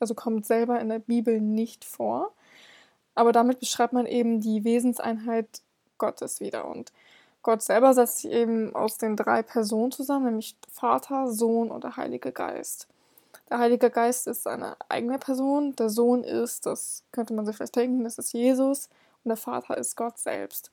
also 0.00 0.14
kommt 0.14 0.46
selber 0.46 0.80
in 0.80 0.90
der 0.90 0.98
Bibel 0.98 1.40
nicht 1.40 1.84
vor. 1.84 2.34
Aber 3.14 3.32
damit 3.32 3.60
beschreibt 3.60 3.92
man 3.92 4.06
eben 4.06 4.40
die 4.40 4.64
Wesenseinheit 4.64 5.62
Gottes 5.96 6.40
wieder. 6.40 6.66
Und 6.66 6.92
Gott 7.48 7.62
selber 7.62 7.94
setzt 7.94 8.18
sich 8.18 8.30
eben 8.30 8.74
aus 8.74 8.98
den 8.98 9.16
drei 9.16 9.42
Personen 9.42 9.90
zusammen, 9.90 10.26
nämlich 10.26 10.54
Vater, 10.70 11.32
Sohn 11.32 11.70
und 11.70 11.82
der 11.82 11.96
Heilige 11.96 12.30
Geist. 12.30 12.88
Der 13.48 13.58
Heilige 13.58 13.88
Geist 13.88 14.26
ist 14.26 14.46
eine 14.46 14.76
eigene 14.90 15.18
Person, 15.18 15.74
der 15.74 15.88
Sohn 15.88 16.24
ist, 16.24 16.66
das 16.66 17.04
könnte 17.10 17.32
man 17.32 17.46
sich 17.46 17.56
vielleicht 17.56 17.76
denken, 17.76 18.04
das 18.04 18.18
ist 18.18 18.34
Jesus 18.34 18.90
und 19.24 19.30
der 19.30 19.38
Vater 19.38 19.78
ist 19.78 19.96
Gott 19.96 20.18
selbst. 20.18 20.70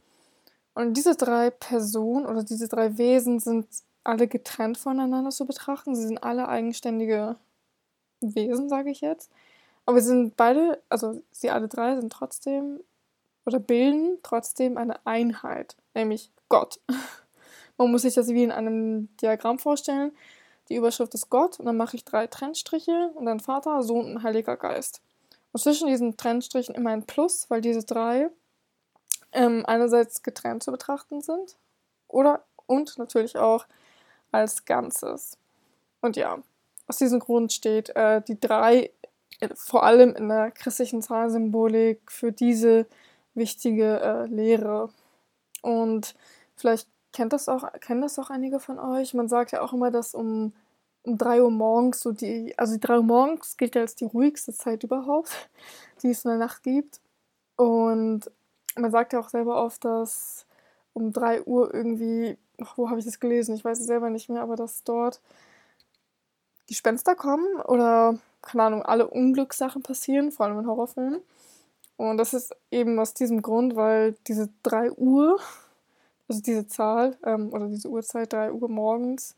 Und 0.73 0.95
diese 0.95 1.15
drei 1.15 1.49
Personen 1.49 2.25
oder 2.25 2.43
diese 2.43 2.67
drei 2.67 2.97
Wesen 2.97 3.39
sind 3.39 3.67
alle 4.03 4.27
getrennt 4.27 4.77
voneinander 4.77 5.31
zu 5.31 5.45
betrachten. 5.45 5.95
Sie 5.95 6.05
sind 6.05 6.25
alle 6.25 6.49
eigenständige 6.49 7.37
Wesen, 8.19 8.67
sage 8.67 8.89
ich 8.89 8.99
jetzt. 8.99 9.31
Aber 9.85 10.01
sie 10.01 10.09
sind 10.09 10.35
beide, 10.35 10.81
also 10.89 11.21
sie 11.31 11.51
alle 11.51 11.69
drei 11.69 11.95
sind 11.95 12.11
trotzdem 12.11 12.81
oder 13.45 13.59
bilden 13.59 14.17
trotzdem 14.23 14.75
eine 14.75 14.99
Einheit, 15.05 15.77
nämlich 15.93 16.31
Gott. 16.49 16.79
Man 17.77 17.91
muss 17.91 18.03
sich 18.03 18.13
das 18.13 18.29
wie 18.29 18.43
in 18.43 18.51
einem 18.51 19.15
Diagramm 19.17 19.59
vorstellen. 19.59 20.11
Die 20.69 20.75
Überschrift 20.75 21.13
ist 21.13 21.29
Gott 21.29 21.59
und 21.59 21.65
dann 21.65 21.77
mache 21.77 21.95
ich 21.95 22.05
drei 22.05 22.27
Trennstriche 22.27 23.11
und 23.15 23.25
dann 23.25 23.39
Vater, 23.39 23.83
Sohn 23.83 24.05
und 24.05 24.23
Heiliger 24.23 24.57
Geist. 24.57 25.01
Und 25.51 25.59
zwischen 25.59 25.87
diesen 25.87 26.17
Trennstrichen 26.17 26.75
immer 26.75 26.89
ein 26.89 27.05
Plus, 27.05 27.49
weil 27.49 27.61
diese 27.61 27.83
drei 27.83 28.29
ähm, 29.31 29.63
einerseits 29.65 30.23
getrennt 30.23 30.63
zu 30.63 30.71
betrachten 30.71 31.21
sind 31.21 31.57
oder 32.07 32.43
und 32.65 32.97
natürlich 32.97 33.37
auch 33.37 33.65
als 34.31 34.65
Ganzes. 34.65 35.37
Und 36.01 36.15
ja, 36.15 36.39
aus 36.87 36.97
diesem 36.97 37.19
Grund 37.19 37.53
steht 37.53 37.95
äh, 37.95 38.21
die 38.21 38.39
drei 38.39 38.91
äh, 39.39 39.49
vor 39.53 39.83
allem 39.83 40.15
in 40.15 40.29
der 40.29 40.51
christlichen 40.51 41.01
Zahlsymbolik 41.01 42.11
für 42.11 42.31
diese 42.31 42.87
wichtige 43.33 43.99
äh, 43.99 44.25
Lehre. 44.27 44.89
Und 45.65 46.13
vielleicht 46.55 46.87
kennt 47.11 47.33
das 47.33 47.49
auch, 47.49 47.71
kennen 47.81 48.01
das 48.01 48.19
auch 48.19 48.29
einige 48.29 48.59
von 48.59 48.77
euch. 48.77 49.15
Man 49.15 49.27
sagt 49.27 49.51
ja 49.51 49.61
auch 49.61 49.73
immer, 49.73 49.89
dass 49.89 50.13
um, 50.13 50.53
um 51.01 51.17
3 51.17 51.41
Uhr 51.41 51.49
morgens 51.49 52.01
so 52.01 52.11
die, 52.11 52.53
also 52.57 52.73
die 52.75 52.79
3 52.79 52.97
Uhr 52.97 53.03
morgens 53.03 53.57
gilt 53.57 53.73
ja 53.73 53.81
als 53.81 53.95
die 53.95 54.05
ruhigste 54.05 54.53
Zeit 54.53 54.83
überhaupt, 54.83 55.49
die 56.03 56.11
es 56.11 56.23
in 56.23 56.29
der 56.29 56.37
Nacht 56.37 56.61
gibt. 56.61 57.01
Und 57.55 58.29
man 58.75 58.91
sagt 58.91 59.13
ja 59.13 59.19
auch 59.19 59.29
selber 59.29 59.63
oft, 59.63 59.83
dass 59.85 60.45
um 60.93 61.11
3 61.11 61.43
Uhr 61.45 61.73
irgendwie, 61.73 62.37
wo 62.75 62.89
habe 62.89 62.99
ich 62.99 63.05
das 63.05 63.19
gelesen? 63.19 63.55
Ich 63.55 63.65
weiß 63.65 63.79
es 63.79 63.87
selber 63.87 64.11
nicht 64.11 64.29
mehr, 64.29 64.41
aber 64.41 64.55
dass 64.55 64.83
dort 64.83 65.19
Gespenster 66.67 67.15
kommen 67.15 67.59
oder, 67.61 68.19
keine 68.43 68.63
Ahnung, 68.63 68.83
alle 68.83 69.07
Unglückssachen 69.07 69.81
passieren, 69.81 70.31
vor 70.31 70.45
allem 70.45 70.59
in 70.59 70.67
Horrorfilmen. 70.67 71.21
Und 71.97 72.17
das 72.17 72.33
ist 72.33 72.53
eben 72.71 72.99
aus 72.99 73.13
diesem 73.13 73.41
Grund, 73.41 73.75
weil 73.75 74.15
diese 74.27 74.49
3 74.63 74.91
Uhr, 74.91 75.39
also 76.27 76.41
diese 76.41 76.67
Zahl 76.67 77.17
ähm, 77.23 77.53
oder 77.53 77.67
diese 77.67 77.89
Uhrzeit 77.89 78.33
3 78.33 78.51
Uhr 78.51 78.69
morgens, 78.69 79.35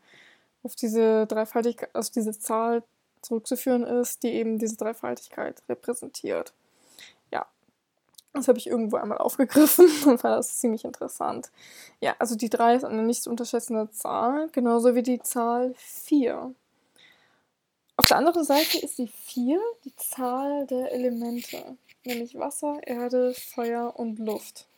auf 0.62 0.74
diese 0.74 1.26
Dreifaltigkeit, 1.26 1.90
also 1.94 2.10
diese 2.12 2.36
Zahl 2.38 2.82
zurückzuführen 3.22 3.84
ist, 3.84 4.22
die 4.22 4.32
eben 4.32 4.58
diese 4.58 4.76
Dreifaltigkeit 4.76 5.62
repräsentiert. 5.68 6.52
Ja, 7.32 7.46
das 8.32 8.48
habe 8.48 8.58
ich 8.58 8.66
irgendwo 8.66 8.96
einmal 8.96 9.18
aufgegriffen 9.18 9.86
und 10.06 10.20
fand 10.20 10.36
das 10.36 10.58
ziemlich 10.58 10.84
interessant. 10.84 11.50
Ja, 12.00 12.16
also 12.18 12.36
die 12.36 12.50
3 12.50 12.76
ist 12.76 12.84
eine 12.84 13.02
nicht 13.02 13.22
zu 13.22 13.30
unterschätzende 13.30 13.90
Zahl, 13.90 14.48
genauso 14.50 14.94
wie 14.94 15.02
die 15.02 15.20
Zahl 15.20 15.74
4. 15.76 16.54
Auf 17.96 18.06
der 18.06 18.16
anderen 18.16 18.44
Seite 18.44 18.78
ist 18.78 18.98
die 18.98 19.08
4 19.08 19.60
die 19.84 19.96
Zahl 19.96 20.66
der 20.66 20.92
Elemente, 20.92 21.76
nämlich 22.04 22.38
Wasser, 22.38 22.80
Erde, 22.86 23.34
Feuer 23.34 23.94
und 23.96 24.18
Luft. 24.18 24.68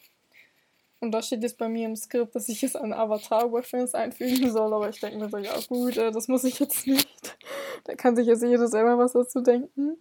Und 1.01 1.13
da 1.13 1.23
steht 1.23 1.43
jetzt 1.43 1.57
bei 1.57 1.69
mir 1.69 1.87
im 1.87 1.97
Skript, 1.97 2.35
dass 2.35 2.49
ich 2.51 2.61
jetzt 2.61 2.77
einen 2.77 2.93
Avatar-Reference 2.93 3.95
einfügen 3.95 4.53
soll, 4.53 4.73
aber 4.75 4.91
ich 4.91 5.01
denke 5.01 5.19
mir 5.19 5.31
so, 5.31 5.39
ja 5.39 5.59
gut, 5.67 5.97
äh, 5.97 6.13
das 6.13 6.29
muss 6.29 6.45
ich 6.45 6.59
jetzt 6.59 6.87
nicht. 6.87 7.09
Da 7.85 7.95
kann 7.95 8.15
sich 8.15 8.27
jetzt 8.27 8.43
jeder 8.43 8.69
selber 8.69 8.99
was 8.99 9.13
dazu 9.13 9.41
denken. 9.41 9.97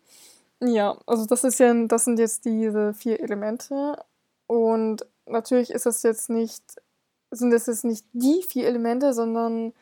Ja, 0.60 0.98
also 1.06 1.26
das 1.26 1.46
ist 1.46 1.60
ja, 1.60 1.74
das 1.86 2.04
sind 2.04 2.20
jetzt 2.20 2.44
diese 2.44 2.94
vier 2.94 3.22
Elemente. 3.22 4.04
Und 4.48 5.06
natürlich 5.26 5.70
ist 5.72 5.86
das 5.86 6.04
jetzt 6.04 6.30
nicht, 6.30 6.62
sind 7.32 7.52
das 7.52 7.68
jetzt 7.68 7.86
nicht 7.86 8.06
die 8.12 8.44
vier 8.44 8.68
Elemente, 8.68 9.14
sondern 9.14 9.74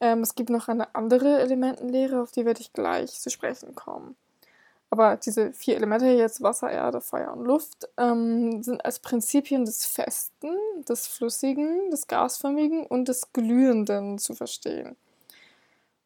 ähm, 0.00 0.20
es 0.20 0.36
gibt 0.36 0.50
noch 0.50 0.68
eine 0.68 0.94
andere 0.94 1.40
Elementenlehre, 1.40 2.22
auf 2.22 2.30
die 2.30 2.44
werde 2.44 2.60
ich 2.60 2.72
gleich 2.72 3.20
zu 3.20 3.30
sprechen 3.30 3.74
kommen. 3.74 4.14
Aber 4.90 5.16
diese 5.16 5.52
vier 5.52 5.76
Elemente, 5.76 6.06
jetzt 6.06 6.42
Wasser, 6.42 6.70
Erde, 6.70 7.00
Feuer 7.00 7.32
und 7.32 7.44
Luft, 7.44 7.88
ähm, 7.98 8.62
sind 8.62 8.84
als 8.84 9.00
Prinzipien 9.00 9.64
des 9.64 9.84
Festen, 9.84 10.56
des 10.88 11.06
Flüssigen, 11.06 11.90
des 11.90 12.06
Gasförmigen 12.06 12.86
und 12.86 13.08
des 13.08 13.32
Glühenden 13.32 14.18
zu 14.18 14.34
verstehen. 14.34 14.96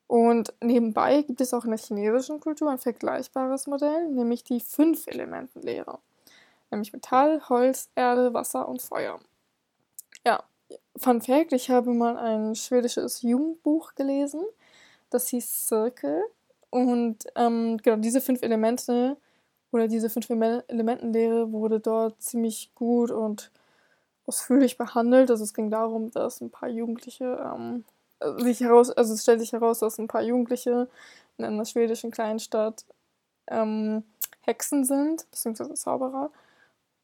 Und 0.09 0.53
nebenbei 0.61 1.23
gibt 1.23 1.41
es 1.41 1.55
auch 1.55 1.65
in 1.65 1.71
der 1.71 1.79
chinesischen 1.79 2.41
Kultur 2.41 2.71
ein 2.71 2.79
vergleichbares 2.79 3.67
Modell, 3.67 4.09
nämlich 4.09 4.45
die 4.45 4.61
Fünf-Elementen-Lehre. 4.61 5.99
Nämlich 6.71 6.93
Metall, 6.93 7.41
Holz, 7.49 7.89
Erde, 7.95 8.35
Wasser 8.35 8.69
und 8.69 8.83
Feuer. 8.83 9.21
Ja, 10.27 10.43
Fun 10.97 11.23
Fact: 11.23 11.53
Ich 11.53 11.71
habe 11.71 11.93
mal 11.93 12.17
ein 12.17 12.55
schwedisches 12.55 13.23
Jugendbuch 13.23 13.95
gelesen, 13.95 14.43
das 15.11 15.29
hieß 15.29 15.67
Circle. 15.69 16.23
Und 16.73 17.19
ähm, 17.37 17.77
genau 17.83 17.99
diese 17.99 18.23
fünf 18.23 18.43
Elemente 18.43 19.19
oder 19.73 19.89
diese 19.89 20.09
fünf 20.09 20.31
Elementenlehre 20.31 21.53
wurde 21.53 21.81
dort 21.81 22.23
ziemlich 22.23 22.71
gut 22.75 23.11
und 23.11 23.51
ausführlich 24.27 24.79
behandelt. 24.79 25.31
Also 25.31 25.45
es 25.45 25.53
ging 25.53 25.71
darum, 25.71 26.11
dass 26.13 26.41
ein 26.41 26.49
paar 26.49 26.71
Jugendliche 26.71 27.39
ähm, 27.45 27.85
sich 28.39 28.61
heraus, 28.61 28.91
also 28.91 29.13
es 29.13 29.21
stellt 29.21 29.41
sich 29.41 29.53
heraus, 29.53 29.81
dass 29.81 29.99
ein 29.99 30.09
paar 30.09 30.23
Jugendliche 30.23 30.89
in 31.37 31.45
einer 31.45 31.67
schwedischen 31.67 32.11
Kleinstadt 32.11 32.87
ähm, 33.49 34.03
Hexen 34.41 34.87
sind, 34.87 35.31
beziehungsweise 35.31 35.75
Zauberer. 35.75 36.31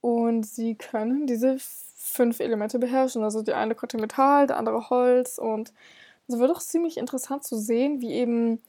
Und 0.01 0.47
sie 0.47 0.77
können 0.77 1.27
diese 1.27 1.57
fünf 1.59 2.41
Elemente 2.41 2.79
beherrschen. 2.79 3.23
Also 3.23 3.43
die 3.43 3.53
eine 3.53 3.75
konnte 3.75 3.99
Metall, 3.99 4.47
der 4.47 4.57
andere 4.57 4.89
Holz 4.89 5.37
und 5.37 5.75
es 6.27 6.39
wird 6.39 6.51
auch 6.51 6.61
ziemlich 6.61 6.97
interessant 6.97 7.45
zu 7.45 7.59
sehen, 7.59 8.01
wie 8.01 8.13
eben, 8.13 8.63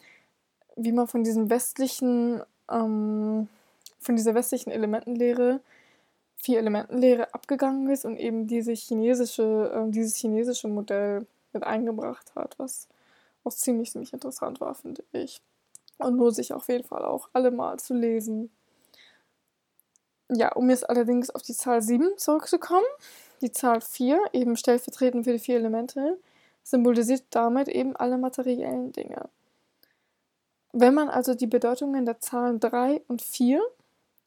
wie 0.83 0.91
man 0.91 1.07
von 1.07 1.23
diesem 1.23 1.49
westlichen, 1.49 2.41
ähm, 2.69 3.47
von 3.99 4.15
dieser 4.15 4.35
westlichen 4.35 4.71
Elementenlehre, 4.71 5.61
vier 6.35 6.59
Elementenlehre 6.59 7.33
abgegangen 7.33 7.89
ist 7.89 8.05
und 8.05 8.17
eben 8.17 8.47
diese 8.47 8.71
chinesische, 8.73 9.71
äh, 9.73 9.91
dieses 9.91 10.15
chinesische 10.15 10.67
Modell 10.69 11.27
mit 11.53 11.63
eingebracht 11.63 12.33
hat, 12.35 12.57
was 12.57 12.87
auch 13.43 13.51
ziemlich, 13.53 13.91
ziemlich 13.91 14.13
interessant 14.13 14.61
war, 14.61 14.75
finde 14.75 15.03
ich. 15.11 15.41
und 15.97 16.17
lohnt 16.17 16.35
sich 16.35 16.53
auf 16.53 16.69
jeden 16.69 16.85
Fall 16.85 17.03
auch 17.03 17.29
alle 17.33 17.51
mal 17.51 17.77
zu 17.77 17.93
lesen. 17.93 18.49
Ja, 20.31 20.53
um 20.53 20.69
jetzt 20.69 20.89
allerdings 20.89 21.29
auf 21.29 21.41
die 21.41 21.53
Zahl 21.55 21.81
7 21.81 22.17
zurückzukommen, 22.17 22.85
die 23.41 23.51
Zahl 23.51 23.81
4, 23.81 24.17
eben 24.33 24.55
stellvertretend 24.55 25.25
für 25.25 25.33
die 25.33 25.39
vier 25.39 25.57
Elemente, 25.57 26.19
symbolisiert 26.63 27.23
damit 27.31 27.67
eben 27.67 27.95
alle 27.95 28.17
materiellen 28.17 28.91
Dinge. 28.93 29.29
Wenn 30.71 30.93
man 30.93 31.09
also 31.09 31.33
die 31.33 31.47
Bedeutungen 31.47 32.05
der 32.05 32.19
Zahlen 32.19 32.59
3 32.59 33.01
und 33.07 33.21
4, 33.21 33.61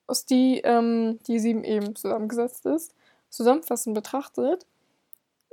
aus 0.06 0.24
die 0.26 0.60
ähm, 0.64 1.18
die 1.26 1.38
7 1.38 1.64
eben 1.64 1.94
zusammengesetzt 1.94 2.66
ist, 2.66 2.94
zusammenfassend 3.30 3.94
betrachtet, 3.94 4.66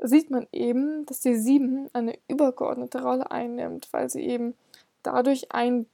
sieht 0.01 0.31
man 0.31 0.47
eben, 0.51 1.05
dass 1.05 1.21
die 1.21 1.35
7 1.35 1.89
eine 1.93 2.17
übergeordnete 2.27 3.01
Rolle 3.01 3.31
einnimmt, 3.31 3.89
weil 3.91 4.09
sie 4.09 4.21
eben 4.21 4.55
dadurch 5.03 5.51
ein 5.51 5.85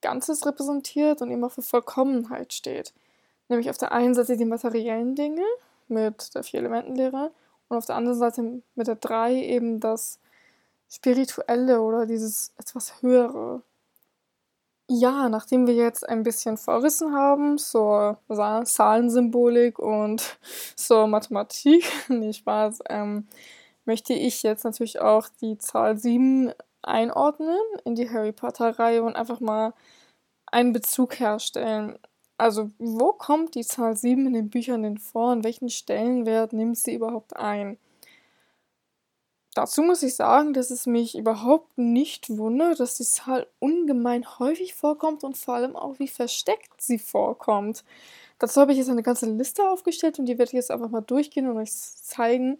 Ganzes 0.00 0.44
repräsentiert 0.44 1.22
und 1.22 1.30
eben 1.30 1.42
auch 1.44 1.52
für 1.52 1.62
Vollkommenheit 1.62 2.52
steht. 2.52 2.92
Nämlich 3.48 3.70
auf 3.70 3.78
der 3.78 3.92
einen 3.92 4.14
Seite 4.14 4.36
die 4.36 4.44
materiellen 4.44 5.14
Dinge 5.14 5.44
mit 5.88 6.34
der 6.34 6.42
Vier-Elementen-Lehre 6.42 7.30
und 7.68 7.76
auf 7.76 7.86
der 7.86 7.96
anderen 7.96 8.18
Seite 8.18 8.62
mit 8.74 8.86
der 8.86 8.96
Drei 8.96 9.34
eben 9.34 9.80
das 9.80 10.18
Spirituelle 10.90 11.80
oder 11.80 12.06
dieses 12.06 12.52
etwas 12.58 13.02
Höhere. 13.02 13.62
Ja, 14.90 15.30
nachdem 15.30 15.66
wir 15.66 15.74
jetzt 15.74 16.06
ein 16.06 16.22
bisschen 16.22 16.58
Vorwissen 16.58 17.14
haben 17.14 17.56
zur 17.56 18.18
Zahlensymbolik 18.64 19.78
und 19.78 20.38
zur 20.76 21.06
Mathematik, 21.06 21.84
nicht 22.10 22.38
Spaß, 22.40 22.80
ähm, 22.90 23.26
möchte 23.86 24.12
ich 24.12 24.42
jetzt 24.42 24.64
natürlich 24.64 25.00
auch 25.00 25.28
die 25.40 25.56
Zahl 25.56 25.96
7 25.96 26.52
einordnen 26.82 27.58
in 27.84 27.94
die 27.94 28.10
Harry 28.10 28.32
Potter-Reihe 28.32 29.02
und 29.02 29.16
einfach 29.16 29.40
mal 29.40 29.72
einen 30.46 30.72
Bezug 30.74 31.18
herstellen. 31.18 31.98
Also, 32.36 32.70
wo 32.78 33.12
kommt 33.12 33.54
die 33.54 33.64
Zahl 33.64 33.96
7 33.96 34.26
in 34.26 34.34
den 34.34 34.50
Büchern 34.50 34.82
denn 34.82 34.98
vor 34.98 35.32
und 35.32 35.44
welchen 35.44 35.70
Stellenwert 35.70 36.52
nimmt 36.52 36.76
sie 36.78 36.94
überhaupt 36.94 37.36
ein? 37.36 37.78
Dazu 39.54 39.82
muss 39.82 40.02
ich 40.02 40.16
sagen, 40.16 40.52
dass 40.52 40.70
es 40.70 40.84
mich 40.84 41.16
überhaupt 41.16 41.78
nicht 41.78 42.28
wundert, 42.36 42.80
dass 42.80 42.96
die 42.96 43.04
Zahl 43.04 43.46
ungemein 43.60 44.26
häufig 44.40 44.74
vorkommt 44.74 45.22
und 45.22 45.36
vor 45.36 45.54
allem 45.54 45.76
auch, 45.76 46.00
wie 46.00 46.08
versteckt 46.08 46.82
sie 46.82 46.98
vorkommt. 46.98 47.84
Dazu 48.40 48.60
habe 48.60 48.72
ich 48.72 48.78
jetzt 48.78 48.90
eine 48.90 49.04
ganze 49.04 49.26
Liste 49.26 49.68
aufgestellt 49.68 50.18
und 50.18 50.26
die 50.26 50.38
werde 50.38 50.50
ich 50.50 50.54
jetzt 50.54 50.72
einfach 50.72 50.90
mal 50.90 51.02
durchgehen 51.02 51.48
und 51.48 51.56
euch 51.56 51.72
zeigen, 51.72 52.58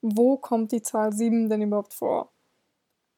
wo 0.00 0.36
kommt 0.36 0.70
die 0.70 0.82
Zahl 0.82 1.12
7 1.12 1.48
denn 1.48 1.62
überhaupt 1.62 1.92
vor. 1.92 2.30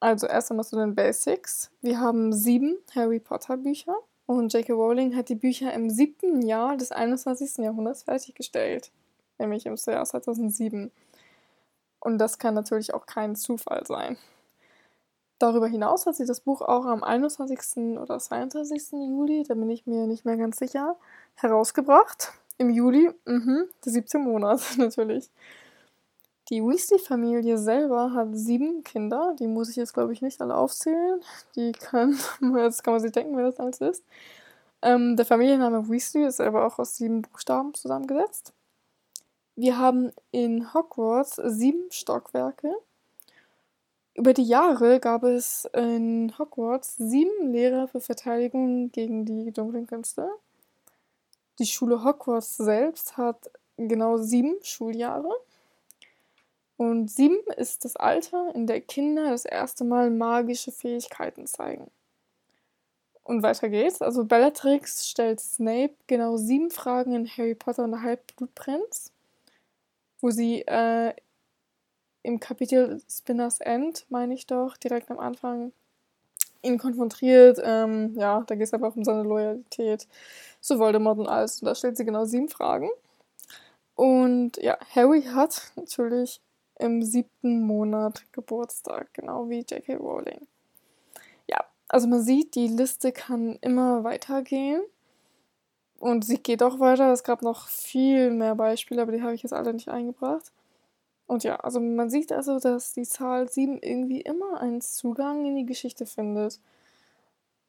Also 0.00 0.26
erst 0.26 0.50
einmal 0.50 0.64
zu 0.64 0.76
den 0.76 0.94
Basics. 0.94 1.70
Wir 1.82 2.00
haben 2.00 2.32
sieben 2.32 2.78
Harry 2.94 3.20
Potter 3.20 3.58
Bücher 3.58 3.96
und 4.26 4.52
J.K. 4.52 4.72
Rowling 4.72 5.14
hat 5.14 5.28
die 5.28 5.34
Bücher 5.34 5.74
im 5.74 5.90
siebten 5.90 6.40
Jahr 6.40 6.78
des 6.78 6.90
21. 6.90 7.58
Jahrhunderts 7.58 8.04
fertiggestellt, 8.04 8.92
nämlich 9.38 9.66
im 9.66 9.76
Jahr 9.76 10.04
2007. 10.04 10.90
Und 12.04 12.18
das 12.18 12.38
kann 12.38 12.54
natürlich 12.54 12.92
auch 12.92 13.06
kein 13.06 13.34
Zufall 13.34 13.84
sein. 13.86 14.18
Darüber 15.38 15.66
hinaus 15.66 16.04
hat 16.04 16.14
sie 16.14 16.26
das 16.26 16.40
Buch 16.40 16.60
auch 16.60 16.84
am 16.84 17.02
21. 17.02 17.98
oder 17.98 18.18
22. 18.18 18.92
Juli, 18.92 19.42
da 19.48 19.54
bin 19.54 19.70
ich 19.70 19.86
mir 19.86 20.06
nicht 20.06 20.24
mehr 20.24 20.36
ganz 20.36 20.58
sicher, 20.58 20.96
herausgebracht. 21.34 22.32
Im 22.58 22.68
Juli, 22.68 23.10
mhm, 23.24 23.64
der 23.84 23.92
17. 23.92 24.22
Monat 24.22 24.60
natürlich. 24.76 25.30
Die 26.50 26.62
Weasley-Familie 26.62 27.56
selber 27.56 28.12
hat 28.12 28.28
sieben 28.32 28.84
Kinder. 28.84 29.34
Die 29.38 29.46
muss 29.46 29.70
ich 29.70 29.76
jetzt, 29.76 29.94
glaube 29.94 30.12
ich, 30.12 30.20
nicht 30.20 30.42
alle 30.42 30.54
aufzählen. 30.54 31.22
Die 31.56 31.72
kann, 31.72 32.18
jetzt 32.56 32.84
kann 32.84 32.92
man 32.92 33.00
sich 33.00 33.12
denken, 33.12 33.34
wer 33.34 33.46
das 33.46 33.58
alles 33.58 33.80
ist. 33.80 34.04
Ähm, 34.82 35.16
der 35.16 35.24
Familienname 35.24 35.88
Weasley 35.88 36.26
ist 36.26 36.42
aber 36.42 36.66
auch 36.66 36.78
aus 36.78 36.96
sieben 36.96 37.22
Buchstaben 37.22 37.72
zusammengesetzt. 37.72 38.52
Wir 39.56 39.78
haben 39.78 40.12
in 40.32 40.74
Hogwarts 40.74 41.36
sieben 41.36 41.88
Stockwerke. 41.90 42.74
Über 44.14 44.32
die 44.32 44.42
Jahre 44.42 44.98
gab 44.98 45.22
es 45.22 45.64
in 45.72 46.36
Hogwarts 46.38 46.96
sieben 46.96 47.52
Lehrer 47.52 47.86
für 47.86 48.00
Verteidigung 48.00 48.90
gegen 48.90 49.24
die 49.24 49.52
dunklen 49.52 49.86
Künste. 49.86 50.28
Die 51.60 51.66
Schule 51.66 52.02
Hogwarts 52.02 52.56
selbst 52.56 53.16
hat 53.16 53.48
genau 53.76 54.16
sieben 54.16 54.56
Schuljahre. 54.62 55.32
Und 56.76 57.08
sieben 57.08 57.38
ist 57.56 57.84
das 57.84 57.94
Alter, 57.94 58.52
in 58.56 58.66
der 58.66 58.80
Kinder 58.80 59.30
das 59.30 59.44
erste 59.44 59.84
Mal 59.84 60.10
magische 60.10 60.72
Fähigkeiten 60.72 61.46
zeigen. 61.46 61.92
Und 63.22 63.42
weiter 63.42 63.68
geht's. 63.68 64.02
Also 64.02 64.24
Bellatrix 64.24 65.08
stellt 65.08 65.38
Snape 65.40 65.94
genau 66.08 66.36
sieben 66.36 66.70
Fragen 66.70 67.14
in 67.14 67.28
Harry 67.28 67.54
Potter 67.54 67.84
und 67.84 67.92
der 67.92 68.02
Halbblutprinz, 68.02 69.12
wo 70.24 70.30
sie 70.30 70.62
äh, 70.62 71.12
im 72.22 72.40
Kapitel 72.40 73.02
Spinners 73.10 73.60
End, 73.60 74.06
meine 74.08 74.32
ich 74.32 74.46
doch, 74.46 74.78
direkt 74.78 75.10
am 75.10 75.18
Anfang 75.18 75.72
ihn 76.62 76.78
konfrontiert. 76.78 77.60
Ähm, 77.62 78.14
ja, 78.16 78.42
da 78.46 78.54
geht 78.54 78.66
es 78.66 78.72
auch 78.72 78.96
um 78.96 79.04
seine 79.04 79.22
Loyalität 79.22 80.08
zu 80.62 80.78
Voldemort 80.78 81.18
und 81.18 81.28
alles. 81.28 81.60
Und 81.60 81.66
da 81.66 81.74
stellt 81.74 81.98
sie 81.98 82.06
genau 82.06 82.24
sieben 82.24 82.48
Fragen. 82.48 82.88
Und 83.96 84.56
ja, 84.56 84.78
Harry 84.94 85.24
hat 85.24 85.70
natürlich 85.76 86.40
im 86.78 87.02
siebten 87.02 87.60
Monat 87.60 88.24
Geburtstag, 88.32 89.12
genau 89.12 89.50
wie 89.50 89.58
J.K. 89.58 89.96
Rowling. 89.96 90.46
Ja, 91.50 91.66
also 91.88 92.08
man 92.08 92.22
sieht, 92.22 92.54
die 92.54 92.68
Liste 92.68 93.12
kann 93.12 93.58
immer 93.60 94.04
weitergehen. 94.04 94.80
Und 95.98 96.24
sie 96.24 96.38
geht 96.38 96.62
auch 96.62 96.80
weiter. 96.80 97.12
Es 97.12 97.24
gab 97.24 97.42
noch 97.42 97.68
viel 97.68 98.30
mehr 98.30 98.54
Beispiele, 98.54 99.02
aber 99.02 99.12
die 99.12 99.22
habe 99.22 99.34
ich 99.34 99.42
jetzt 99.42 99.52
alle 99.52 99.72
nicht 99.72 99.88
eingebracht. 99.88 100.52
Und 101.26 101.44
ja, 101.44 101.56
also 101.56 101.80
man 101.80 102.10
sieht 102.10 102.32
also, 102.32 102.58
dass 102.58 102.92
die 102.92 103.04
Zahl 103.04 103.48
7 103.48 103.78
irgendwie 103.80 104.20
immer 104.20 104.60
einen 104.60 104.80
Zugang 104.80 105.46
in 105.46 105.56
die 105.56 105.66
Geschichte 105.66 106.06
findet. 106.06 106.60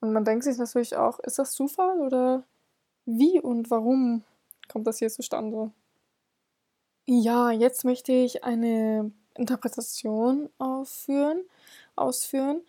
Und 0.02 0.12
man 0.12 0.26
denkt 0.26 0.44
sich 0.44 0.58
natürlich 0.58 0.98
auch, 0.98 1.20
ist 1.20 1.40
das 1.40 1.54
Zufall 1.54 2.00
oder 2.02 2.44
wie 3.06 3.40
und 3.40 3.72
warum 3.72 4.24
kommt 4.68 4.88
das 4.88 5.00
hier 5.00 5.10
zustande? 5.10 5.72
Ja, 7.08 7.52
jetzt 7.52 7.86
möchte 7.86 8.12
ich 8.12 8.44
eine 8.44 9.12
Interpretation 9.36 10.50
aufführen, 10.58 11.44
ausführen 11.96 12.62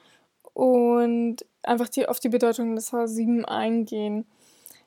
und 0.53 1.45
einfach 1.62 1.88
die, 1.88 2.09
auf 2.09 2.21
die 2.21 2.29
Bedeutung 2.29 2.77
des 2.77 2.92
H7 2.92 3.45
eingehen. 3.45 4.27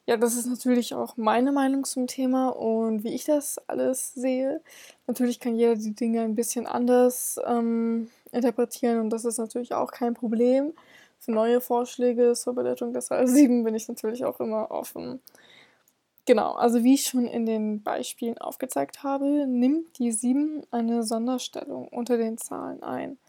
Ja, 0.10 0.18
das 0.18 0.36
ist 0.36 0.48
natürlich 0.48 0.96
auch 0.96 1.18
meine 1.18 1.52
Meinung 1.52 1.84
zum 1.84 2.08
Thema 2.08 2.50
und 2.50 3.04
wie 3.04 3.14
ich 3.14 3.26
das 3.26 3.60
alles 3.68 4.12
sehe. 4.16 4.60
Natürlich 5.06 5.40
kann 5.40 5.56
jeder 5.56 5.76
die 5.76 5.94
Dinge 5.94 6.22
ein 6.22 6.34
bisschen 6.34 6.66
anders 6.66 7.40
ähm, 7.46 8.10
interpretieren 8.32 9.02
und 9.02 9.12
das 9.12 9.24
ist 9.24 9.38
natürlich 9.38 9.76
auch 9.76 9.92
kein 9.92 10.16
Problem. 10.16 10.74
Für 11.20 11.32
neue 11.32 11.62
Vorschläge 11.62 12.34
zur 12.34 12.56
Bedeutung 12.56 12.92
des 12.92 13.12
H7 13.12 13.64
bin 13.64 13.76
ich 13.76 13.88
natürlich 13.88 14.26
auch 14.26 14.40
immer 14.40 14.72
offen. 14.72 15.22
Genau, 16.26 16.54
also 16.54 16.84
wie 16.84 16.96
ich 16.96 17.06
schon 17.06 17.28
in 17.28 17.46
den 17.46 17.84
Beispielen 17.84 18.40
aufgezeigt 18.40 19.04
habe, 19.04 19.46
nimmt 19.46 20.00
die 20.00 20.12
7 20.12 20.64
eine 20.72 21.04
Sonderstellung 21.04 21.88
unter 21.88 22.18
den 22.18 22.40
Zahlen 22.40 22.82
ein. 22.82 23.20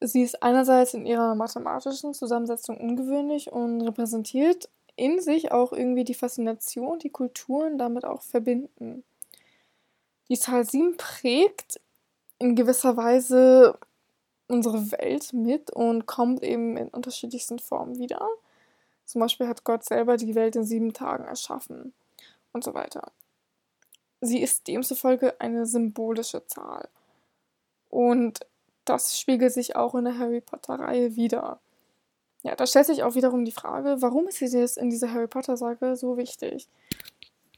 Sie 0.00 0.22
ist 0.22 0.42
einerseits 0.42 0.94
in 0.94 1.04
ihrer 1.04 1.34
mathematischen 1.34 2.14
Zusammensetzung 2.14 2.78
ungewöhnlich 2.78 3.52
und 3.52 3.82
repräsentiert 3.82 4.70
in 4.96 5.20
sich 5.20 5.52
auch 5.52 5.72
irgendwie 5.72 6.04
die 6.04 6.14
Faszination, 6.14 6.98
die 6.98 7.10
Kulturen 7.10 7.78
damit 7.78 8.04
auch 8.04 8.22
verbinden. 8.22 9.04
Die 10.28 10.38
Zahl 10.38 10.64
7 10.64 10.96
prägt 10.96 11.80
in 12.38 12.56
gewisser 12.56 12.96
Weise 12.96 13.78
unsere 14.48 14.90
Welt 14.92 15.32
mit 15.32 15.70
und 15.70 16.06
kommt 16.06 16.42
eben 16.42 16.76
in 16.76 16.88
unterschiedlichsten 16.88 17.58
Formen 17.58 17.98
wieder. 17.98 18.26
Zum 19.04 19.20
Beispiel 19.20 19.46
hat 19.48 19.64
Gott 19.64 19.84
selber 19.84 20.16
die 20.16 20.34
Welt 20.34 20.56
in 20.56 20.64
sieben 20.64 20.92
Tagen 20.92 21.24
erschaffen 21.24 21.92
und 22.52 22.64
so 22.64 22.74
weiter. 22.74 23.12
Sie 24.20 24.40
ist 24.40 24.66
demzufolge 24.66 25.40
eine 25.40 25.66
symbolische 25.66 26.46
Zahl. 26.46 26.88
Und 27.90 28.40
das 28.84 29.18
spiegelt 29.18 29.52
sich 29.52 29.76
auch 29.76 29.94
in 29.94 30.04
der 30.04 30.18
Harry 30.18 30.40
Potter-Reihe 30.40 31.16
wieder. 31.16 31.60
Ja, 32.46 32.54
da 32.54 32.64
stellt 32.64 32.86
sich 32.86 33.02
auch 33.02 33.16
wiederum 33.16 33.44
die 33.44 33.50
Frage, 33.50 33.96
warum 34.02 34.28
ist 34.28 34.38
sie 34.38 34.46
jetzt 34.46 34.78
in 34.78 34.88
dieser 34.88 35.12
Harry 35.12 35.26
Potter-Sage 35.26 35.96
so 35.96 36.16
wichtig? 36.16 36.68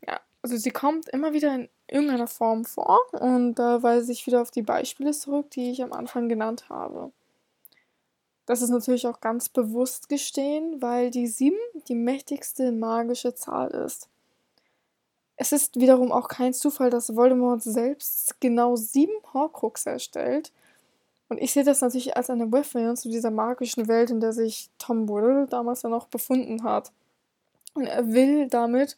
Ja, 0.07 0.18
also 0.40 0.57
sie 0.57 0.70
kommt 0.70 1.11
immer 1.11 1.35
wieder 1.35 1.55
in 1.55 1.68
irgendeiner 1.88 2.27
Form 2.27 2.64
vor 2.64 2.98
und 3.12 3.57
da 3.57 3.83
weise 3.83 4.11
ich 4.12 4.27
wieder 4.27 4.40
auf 4.40 4.51
die 4.51 4.62
Beispiele 4.62 5.11
zurück, 5.11 5.51
die 5.51 5.70
ich 5.70 5.83
am 5.83 5.92
Anfang 5.92 6.31
genannt 6.31 6.70
habe. 6.70 7.12
Das 8.46 8.62
ist 8.62 8.70
natürlich 8.70 9.07
auch 9.07 9.20
ganz 9.20 9.51
bewusst 9.51 10.09
gestehen, 10.09 10.81
weil 10.81 11.11
die 11.11 11.27
7 11.27 11.59
die 11.88 11.94
mächtigste 11.94 12.72
magische 12.72 13.35
Zahl 13.35 13.70
ist. 13.72 14.09
Es 15.37 15.53
ist 15.53 15.79
wiederum 15.79 16.12
auch 16.12 16.29
kein 16.29 16.55
Zufall, 16.55 16.88
dass 16.88 17.14
Voldemort 17.14 17.62
selbst 17.62 18.40
genau 18.40 18.74
sieben 18.77 19.22
Horcruxe 19.35 19.90
erstellt, 19.90 20.51
Und 21.29 21.38
ich 21.38 21.53
sehe 21.53 21.64
das 21.64 21.81
natürlich 21.81 22.17
als 22.17 22.31
eine 22.31 22.51
Reference 22.53 23.03
zu 23.03 23.11
dieser 23.11 23.31
magischen 23.31 23.87
Welt, 23.87 24.11
in 24.11 24.21
der 24.21 24.33
sich 24.33 24.71
Tom 24.79 25.09
Riddle 25.09 25.47
damals 25.47 25.83
dann 25.83 25.93
auch 25.93 26.07
befunden 26.07 26.62
hat. 26.62 26.93
Und 27.75 27.87
er 27.87 28.12
will 28.12 28.49
damit 28.49 28.97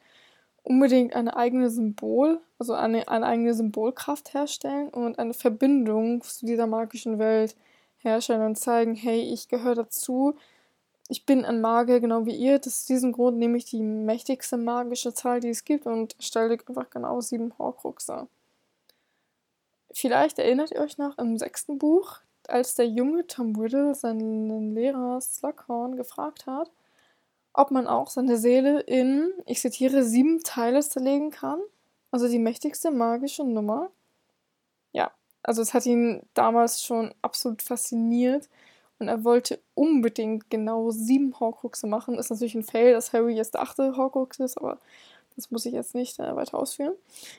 unbedingt 0.63 1.15
eine 1.15 1.37
eigene 1.37 1.71
Symbol, 1.71 2.41
also 2.59 2.75
eine, 2.75 3.09
eine 3.09 3.27
eigene 3.27 3.55
Symbolkraft 3.55 4.35
herstellen 4.35 4.89
und 4.89 5.19
eine 5.19 5.35
Verbindung 5.35 6.23
zu 6.23 6.47
dieser 6.47 6.67
magischen 6.67 7.19
Welt 7.19 7.57
herstellen 7.99 8.43
und 8.43 8.57
zeigen, 8.57 8.95
hey, 8.95 9.21
ich 9.21 9.49
gehöre 9.49 9.75
dazu, 9.75 10.35
ich 11.09 11.27
bin 11.27 11.45
ein 11.45 11.61
Magier, 11.61 11.99
genau 11.99 12.25
wie 12.25 12.37
ihr. 12.37 12.59
Das 12.59 12.79
ist 12.79 12.89
diesem 12.89 13.11
Grund 13.11 13.37
nehme 13.39 13.57
ich 13.57 13.65
die 13.65 13.83
mächtigste 13.83 14.57
magische 14.57 15.13
Zahl, 15.13 15.41
die 15.41 15.49
es 15.49 15.65
gibt 15.65 15.87
und 15.87 16.15
stelle 16.21 16.53
einfach 16.53 16.89
genau 16.89 17.21
sieben 17.21 17.53
Horcruxe. 17.59 18.29
Vielleicht 19.93 20.39
erinnert 20.39 20.71
ihr 20.71 20.81
euch 20.81 20.99
noch 20.99 21.19
im 21.19 21.37
sechsten 21.39 21.79
Buch, 21.79 22.19
als 22.47 22.75
der 22.75 22.87
junge 22.87 23.27
Tom 23.27 23.57
Riddle 23.57 23.95
seinen 23.95 24.75
Lehrer 24.75 25.21
Slughorn 25.21 25.97
gefragt 25.97 26.47
hat, 26.47 26.71
ob 27.53 27.71
man 27.71 27.87
auch 27.87 28.11
seine 28.11 28.37
Seele 28.37 28.81
in, 28.81 29.33
ich 29.47 29.61
zitiere, 29.61 30.05
sieben 30.05 30.43
Teile 30.43 30.81
zerlegen 30.81 31.31
kann. 31.31 31.61
Also 32.11 32.29
die 32.29 32.39
mächtigste 32.39 32.91
magische 32.91 33.45
Nummer. 33.45 33.91
Ja, 34.93 35.13
also 35.43 35.63
es 35.63 35.75
hat 35.75 35.87
ihn 35.87 36.23
damals 36.35 36.83
schon 36.83 37.15
absolut 37.23 37.63
fasziniert 37.63 38.49
und 38.99 39.09
er 39.09 39.25
wollte 39.25 39.61
unbedingt 39.75 40.51
genau 40.51 40.91
sieben 40.91 41.39
Horcruxe 41.39 41.87
machen. 41.87 42.19
Ist 42.19 42.31
natürlich 42.31 42.55
ein 42.55 42.65
Fail, 42.65 42.93
dass 42.93 43.13
Harry 43.13 43.35
jetzt 43.35 43.55
der 43.55 43.63
achte 43.63 43.97
Horcrux 43.97 44.39
ist, 44.41 44.59
aber 44.59 44.79
das 45.37 45.51
muss 45.51 45.67
ich 45.67 45.73
jetzt 45.73 45.95
nicht 45.95 46.19
äh, 46.19 46.37
weiter 46.37 46.59
ausführen. 46.59 46.95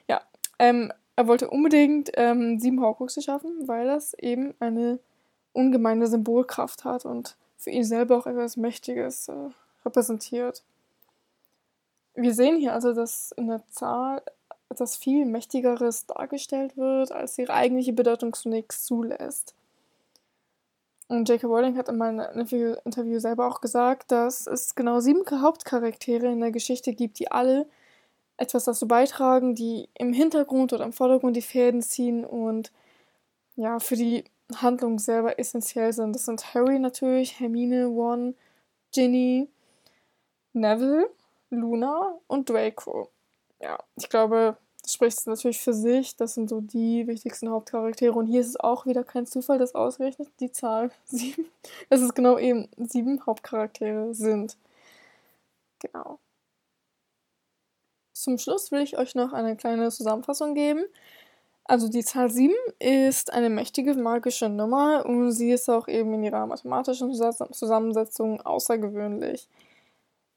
Ja, 0.07 0.21
ähm, 0.57 0.91
er 1.15 1.27
wollte 1.27 1.49
unbedingt 1.49 2.11
ähm, 2.15 2.59
sieben 2.59 2.81
Horcruxe 2.81 3.21
schaffen, 3.21 3.67
weil 3.67 3.85
das 3.85 4.13
eben 4.15 4.53
eine 4.59 4.99
ungemeine 5.53 6.07
Symbolkraft 6.07 6.83
hat 6.85 7.05
und 7.05 7.35
für 7.57 7.69
ihn 7.69 7.83
selber 7.83 8.17
auch 8.17 8.27
etwas 8.27 8.57
Mächtiges 8.57 9.27
äh, 9.27 9.49
repräsentiert. 9.85 10.63
Wir 12.15 12.33
sehen 12.33 12.57
hier 12.57 12.73
also, 12.73 12.93
dass 12.93 13.31
in 13.33 13.47
der 13.47 13.61
Zahl 13.69 14.21
etwas 14.69 14.95
viel 14.95 15.25
Mächtigeres 15.25 16.05
dargestellt 16.05 16.77
wird, 16.77 17.11
als 17.11 17.37
ihre 17.37 17.53
eigentliche 17.53 17.93
Bedeutung 17.93 18.33
zunächst 18.33 18.85
zulässt. 18.85 19.53
Und 21.07 21.27
J.K. 21.27 21.45
Rowling 21.45 21.77
hat 21.77 21.89
in 21.89 21.97
meinem 21.97 22.21
Interview 22.21 23.19
selber 23.19 23.47
auch 23.47 23.59
gesagt, 23.59 24.11
dass 24.13 24.47
es 24.47 24.75
genau 24.75 25.01
sieben 25.01 25.25
Hauptcharaktere 25.29 26.27
in 26.27 26.39
der 26.39 26.51
Geschichte 26.51 26.93
gibt, 26.93 27.19
die 27.19 27.29
alle 27.29 27.67
etwas 28.41 28.65
dazu 28.65 28.87
beitragen, 28.87 29.55
die 29.55 29.87
im 29.93 30.13
Hintergrund 30.13 30.73
oder 30.73 30.83
im 30.83 30.93
Vordergrund 30.93 31.35
die 31.35 31.41
Fäden 31.41 31.81
ziehen 31.81 32.25
und 32.25 32.71
ja, 33.55 33.79
für 33.79 33.95
die 33.95 34.23
Handlung 34.55 34.99
selber 34.99 35.39
essentiell 35.39 35.93
sind. 35.93 36.13
Das 36.13 36.25
sind 36.25 36.53
Harry 36.53 36.79
natürlich, 36.79 37.39
Hermine, 37.39 37.85
Ron, 37.85 38.35
Ginny, 38.91 39.47
Neville, 40.53 41.09
Luna 41.51 42.17
und 42.27 42.49
Draco. 42.49 43.09
Ja, 43.61 43.77
ich 43.95 44.09
glaube, 44.09 44.57
das 44.81 44.93
spricht 44.93 45.27
natürlich 45.27 45.61
für 45.61 45.73
sich. 45.73 46.15
Das 46.15 46.33
sind 46.33 46.49
so 46.49 46.61
die 46.61 47.05
wichtigsten 47.07 47.49
Hauptcharaktere. 47.49 48.13
Und 48.13 48.25
hier 48.27 48.41
ist 48.41 48.47
es 48.47 48.59
auch 48.59 48.85
wieder 48.85 49.03
kein 49.03 49.27
Zufall, 49.27 49.59
dass 49.59 49.75
ausgerechnet 49.75 50.29
die 50.39 50.51
Zahl 50.51 50.91
sieben, 51.05 51.45
dass 51.89 52.01
es 52.01 52.13
genau 52.13 52.37
eben 52.37 52.67
sieben 52.77 53.25
Hauptcharaktere 53.25 54.13
sind. 54.15 54.57
Genau. 55.79 56.19
Zum 58.21 58.37
Schluss 58.37 58.71
will 58.71 58.81
ich 58.81 58.99
euch 58.99 59.15
noch 59.15 59.33
eine 59.33 59.55
kleine 59.55 59.89
Zusammenfassung 59.89 60.53
geben. 60.53 60.85
Also 61.63 61.87
die 61.87 62.03
Zahl 62.03 62.29
7 62.29 62.53
ist 62.77 63.33
eine 63.33 63.49
mächtige 63.49 63.95
magische 63.95 64.47
Nummer 64.47 65.07
und 65.07 65.31
sie 65.31 65.51
ist 65.51 65.67
auch 65.71 65.87
eben 65.87 66.13
in 66.13 66.25
ihrer 66.25 66.45
mathematischen 66.45 67.11
Zusammensetzung 67.15 68.39
außergewöhnlich. 68.41 69.49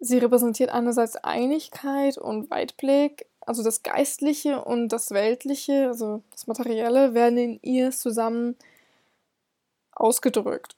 Sie 0.01 0.17
repräsentiert 0.17 0.71
einerseits 0.71 1.17
Einigkeit 1.17 2.17
und 2.17 2.51
Weitblick, 2.51 3.27
also 3.43 3.63
das 3.63 3.83
Geistliche 3.83 4.65
und 4.65 4.89
das 4.89 5.11
Weltliche, 5.11 5.89
also 5.89 6.23
das 6.31 6.47
Materielle, 6.47 7.13
werden 7.13 7.37
in 7.37 7.59
ihr 7.61 7.91
zusammen 7.91 8.57
ausgedrückt. 9.93 10.75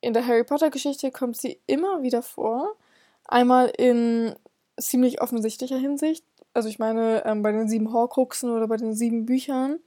In 0.00 0.12
der 0.12 0.24
Harry 0.24 0.44
Potter 0.44 0.70
Geschichte 0.70 1.10
kommt 1.10 1.38
sie 1.38 1.58
immer 1.66 2.02
wieder 2.02 2.22
vor. 2.22 2.76
Einmal 3.24 3.72
in 3.76 4.36
ziemlich 4.78 5.20
offensichtlicher 5.20 5.78
Hinsicht, 5.78 6.24
also 6.56 6.70
ich 6.70 6.78
meine, 6.78 7.22
ähm, 7.26 7.42
bei 7.42 7.52
den 7.52 7.68
sieben 7.68 7.92
Horcruxen 7.92 8.50
oder 8.50 8.66
bei 8.66 8.78
den 8.78 8.94
sieben 8.94 9.26
Büchern. 9.26 9.78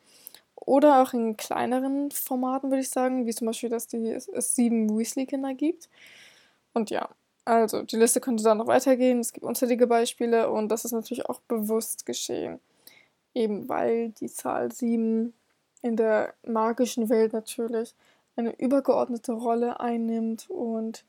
Oder 0.56 1.02
auch 1.02 1.14
in 1.14 1.36
kleineren 1.36 2.12
Formaten, 2.12 2.70
würde 2.70 2.82
ich 2.82 2.90
sagen, 2.90 3.26
wie 3.26 3.34
zum 3.34 3.48
Beispiel, 3.48 3.70
dass 3.70 3.88
die, 3.88 4.10
es, 4.12 4.28
es 4.28 4.56
sieben 4.56 4.96
Weasley-Kinder 4.96 5.56
gibt. 5.56 5.90
Und 6.74 6.92
ja, 6.92 7.10
also 7.46 7.82
die 7.82 7.96
Liste 7.96 8.22
könnte 8.22 8.44
dann 8.44 8.60
noch 8.60 8.68
weitergehen. 8.68 9.20
Es 9.20 9.34
gibt 9.34 9.46
unzählige 9.46 9.88
Beispiele 9.88 10.52
und 10.52 10.70
das 10.70 10.86
ist 10.86 10.92
natürlich 10.92 11.28
auch 11.28 11.40
bewusst 11.42 12.06
geschehen. 12.06 12.60
Eben 13.34 13.68
weil 13.68 14.10
die 14.20 14.30
Zahl 14.30 14.72
sieben 14.72 15.34
in 15.82 15.96
der 15.96 16.36
magischen 16.46 17.10
Welt 17.10 17.34
natürlich 17.34 17.96
eine 18.36 18.54
übergeordnete 18.60 19.32
Rolle 19.32 19.80
einnimmt 19.80 20.50
und 20.50 21.04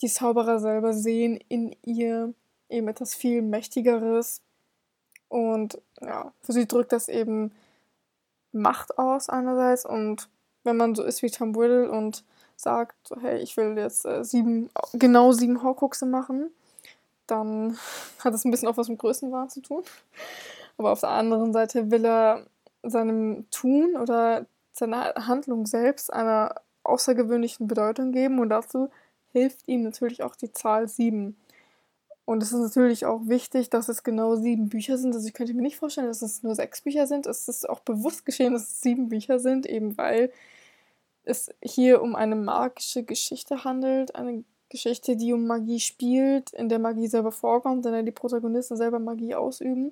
die 0.00 0.08
Zauberer 0.08 0.60
selber 0.60 0.94
sehen 0.94 1.38
in 1.48 1.76
ihr 1.84 2.32
eben 2.70 2.88
etwas 2.88 3.14
viel 3.14 3.42
Mächtigeres. 3.42 4.40
Und 5.28 5.80
ja, 6.00 6.32
für 6.42 6.52
sie 6.52 6.66
drückt 6.66 6.92
das 6.92 7.08
eben 7.08 7.52
Macht 8.52 8.98
aus 8.98 9.28
einerseits. 9.28 9.86
Und 9.86 10.28
wenn 10.64 10.76
man 10.76 10.94
so 10.94 11.02
ist 11.02 11.22
wie 11.22 11.30
Tom 11.30 11.54
Riddle 11.54 11.90
und 11.90 12.24
sagt, 12.56 12.96
hey, 13.20 13.38
ich 13.38 13.56
will 13.56 13.76
jetzt 13.78 14.04
äh, 14.04 14.24
sieben, 14.24 14.70
genau 14.92 15.32
sieben 15.32 15.62
Horcruxe 15.62 16.06
machen, 16.06 16.50
dann 17.26 17.78
hat 18.18 18.34
das 18.34 18.44
ein 18.44 18.50
bisschen 18.50 18.68
auch 18.68 18.76
was 18.76 18.88
mit 18.88 18.98
Größenwahn 18.98 19.48
zu 19.48 19.60
tun. 19.60 19.82
Aber 20.76 20.92
auf 20.92 21.00
der 21.00 21.10
anderen 21.10 21.52
Seite 21.52 21.90
will 21.90 22.04
er 22.04 22.46
seinem 22.82 23.46
Tun 23.50 23.96
oder 23.96 24.46
seiner 24.72 25.14
Handlung 25.26 25.66
selbst 25.66 26.12
einer 26.12 26.54
außergewöhnlichen 26.82 27.66
Bedeutung 27.66 28.12
geben 28.12 28.38
und 28.38 28.48
dazu 28.48 28.90
hilft 29.32 29.68
ihm 29.68 29.82
natürlich 29.82 30.22
auch 30.22 30.34
die 30.34 30.52
Zahl 30.52 30.88
sieben. 30.88 31.36
Und 32.30 32.44
es 32.44 32.52
ist 32.52 32.60
natürlich 32.60 33.06
auch 33.06 33.22
wichtig, 33.26 33.70
dass 33.70 33.88
es 33.88 34.04
genau 34.04 34.36
sieben 34.36 34.68
Bücher 34.68 34.96
sind. 34.98 35.16
Also 35.16 35.26
ich 35.26 35.34
könnte 35.34 35.52
mir 35.52 35.62
nicht 35.62 35.78
vorstellen, 35.78 36.06
dass 36.06 36.22
es 36.22 36.44
nur 36.44 36.54
sechs 36.54 36.80
Bücher 36.80 37.08
sind. 37.08 37.26
Es 37.26 37.48
ist 37.48 37.68
auch 37.68 37.80
bewusst 37.80 38.24
geschehen, 38.24 38.52
dass 38.52 38.62
es 38.62 38.80
sieben 38.80 39.08
Bücher 39.08 39.40
sind, 39.40 39.66
eben 39.66 39.98
weil 39.98 40.30
es 41.24 41.52
hier 41.60 42.00
um 42.00 42.14
eine 42.14 42.36
magische 42.36 43.02
Geschichte 43.02 43.64
handelt. 43.64 44.14
Eine 44.14 44.44
Geschichte, 44.68 45.16
die 45.16 45.32
um 45.32 45.48
Magie 45.48 45.80
spielt, 45.80 46.52
in 46.52 46.68
der 46.68 46.78
Magie 46.78 47.08
selber 47.08 47.32
vorkommt, 47.32 47.84
in 47.84 47.90
der 47.90 48.04
die 48.04 48.12
Protagonisten 48.12 48.76
selber 48.76 49.00
Magie 49.00 49.34
ausüben. 49.34 49.90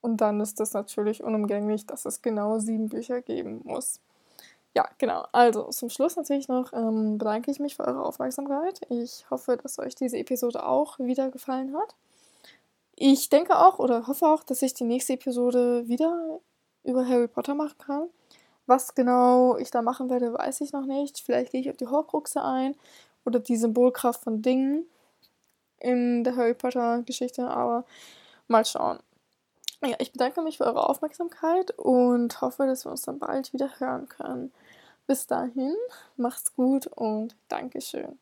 Und 0.00 0.22
dann 0.22 0.40
ist 0.40 0.58
das 0.58 0.72
natürlich 0.72 1.22
unumgänglich, 1.22 1.84
dass 1.84 2.06
es 2.06 2.22
genau 2.22 2.60
sieben 2.60 2.88
Bücher 2.88 3.20
geben 3.20 3.60
muss. 3.64 4.00
Ja, 4.74 4.88
genau. 4.98 5.24
Also 5.30 5.70
zum 5.70 5.88
Schluss 5.88 6.16
natürlich 6.16 6.48
noch 6.48 6.72
ähm, 6.72 7.16
bedanke 7.16 7.50
ich 7.50 7.60
mich 7.60 7.76
für 7.76 7.84
eure 7.84 8.04
Aufmerksamkeit. 8.04 8.80
Ich 8.90 9.24
hoffe, 9.30 9.56
dass 9.56 9.78
euch 9.78 9.94
diese 9.94 10.18
Episode 10.18 10.66
auch 10.66 10.98
wieder 10.98 11.30
gefallen 11.30 11.76
hat. 11.76 11.94
Ich 12.96 13.28
denke 13.28 13.58
auch 13.58 13.78
oder 13.78 14.06
hoffe 14.08 14.26
auch, 14.26 14.42
dass 14.42 14.62
ich 14.62 14.74
die 14.74 14.84
nächste 14.84 15.14
Episode 15.14 15.86
wieder 15.86 16.40
über 16.82 17.06
Harry 17.06 17.28
Potter 17.28 17.54
machen 17.54 17.78
kann. 17.78 18.08
Was 18.66 18.94
genau 18.94 19.56
ich 19.58 19.70
da 19.70 19.82
machen 19.82 20.10
werde, 20.10 20.32
weiß 20.32 20.60
ich 20.62 20.72
noch 20.72 20.86
nicht. 20.86 21.20
Vielleicht 21.20 21.52
gehe 21.52 21.60
ich 21.60 21.70
auf 21.70 21.76
die 21.76 21.86
Horcruxe 21.86 22.42
ein 22.42 22.74
oder 23.24 23.38
die 23.40 23.56
Symbolkraft 23.56 24.22
von 24.24 24.42
Dingen 24.42 24.86
in 25.78 26.24
der 26.24 26.34
Harry 26.36 26.54
Potter 26.54 27.02
Geschichte, 27.02 27.46
aber 27.48 27.84
mal 28.48 28.64
schauen. 28.64 28.98
Ja, 29.82 29.96
ich 29.98 30.12
bedanke 30.12 30.40
mich 30.40 30.58
für 30.58 30.64
eure 30.64 30.88
Aufmerksamkeit 30.88 31.72
und 31.78 32.40
hoffe, 32.40 32.66
dass 32.66 32.86
wir 32.86 32.90
uns 32.90 33.02
dann 33.02 33.18
bald 33.18 33.52
wieder 33.52 33.68
hören 33.78 34.08
können. 34.08 34.52
Bis 35.06 35.26
dahin, 35.26 35.74
macht's 36.16 36.54
gut 36.54 36.86
und 36.86 37.36
Dankeschön. 37.48 38.18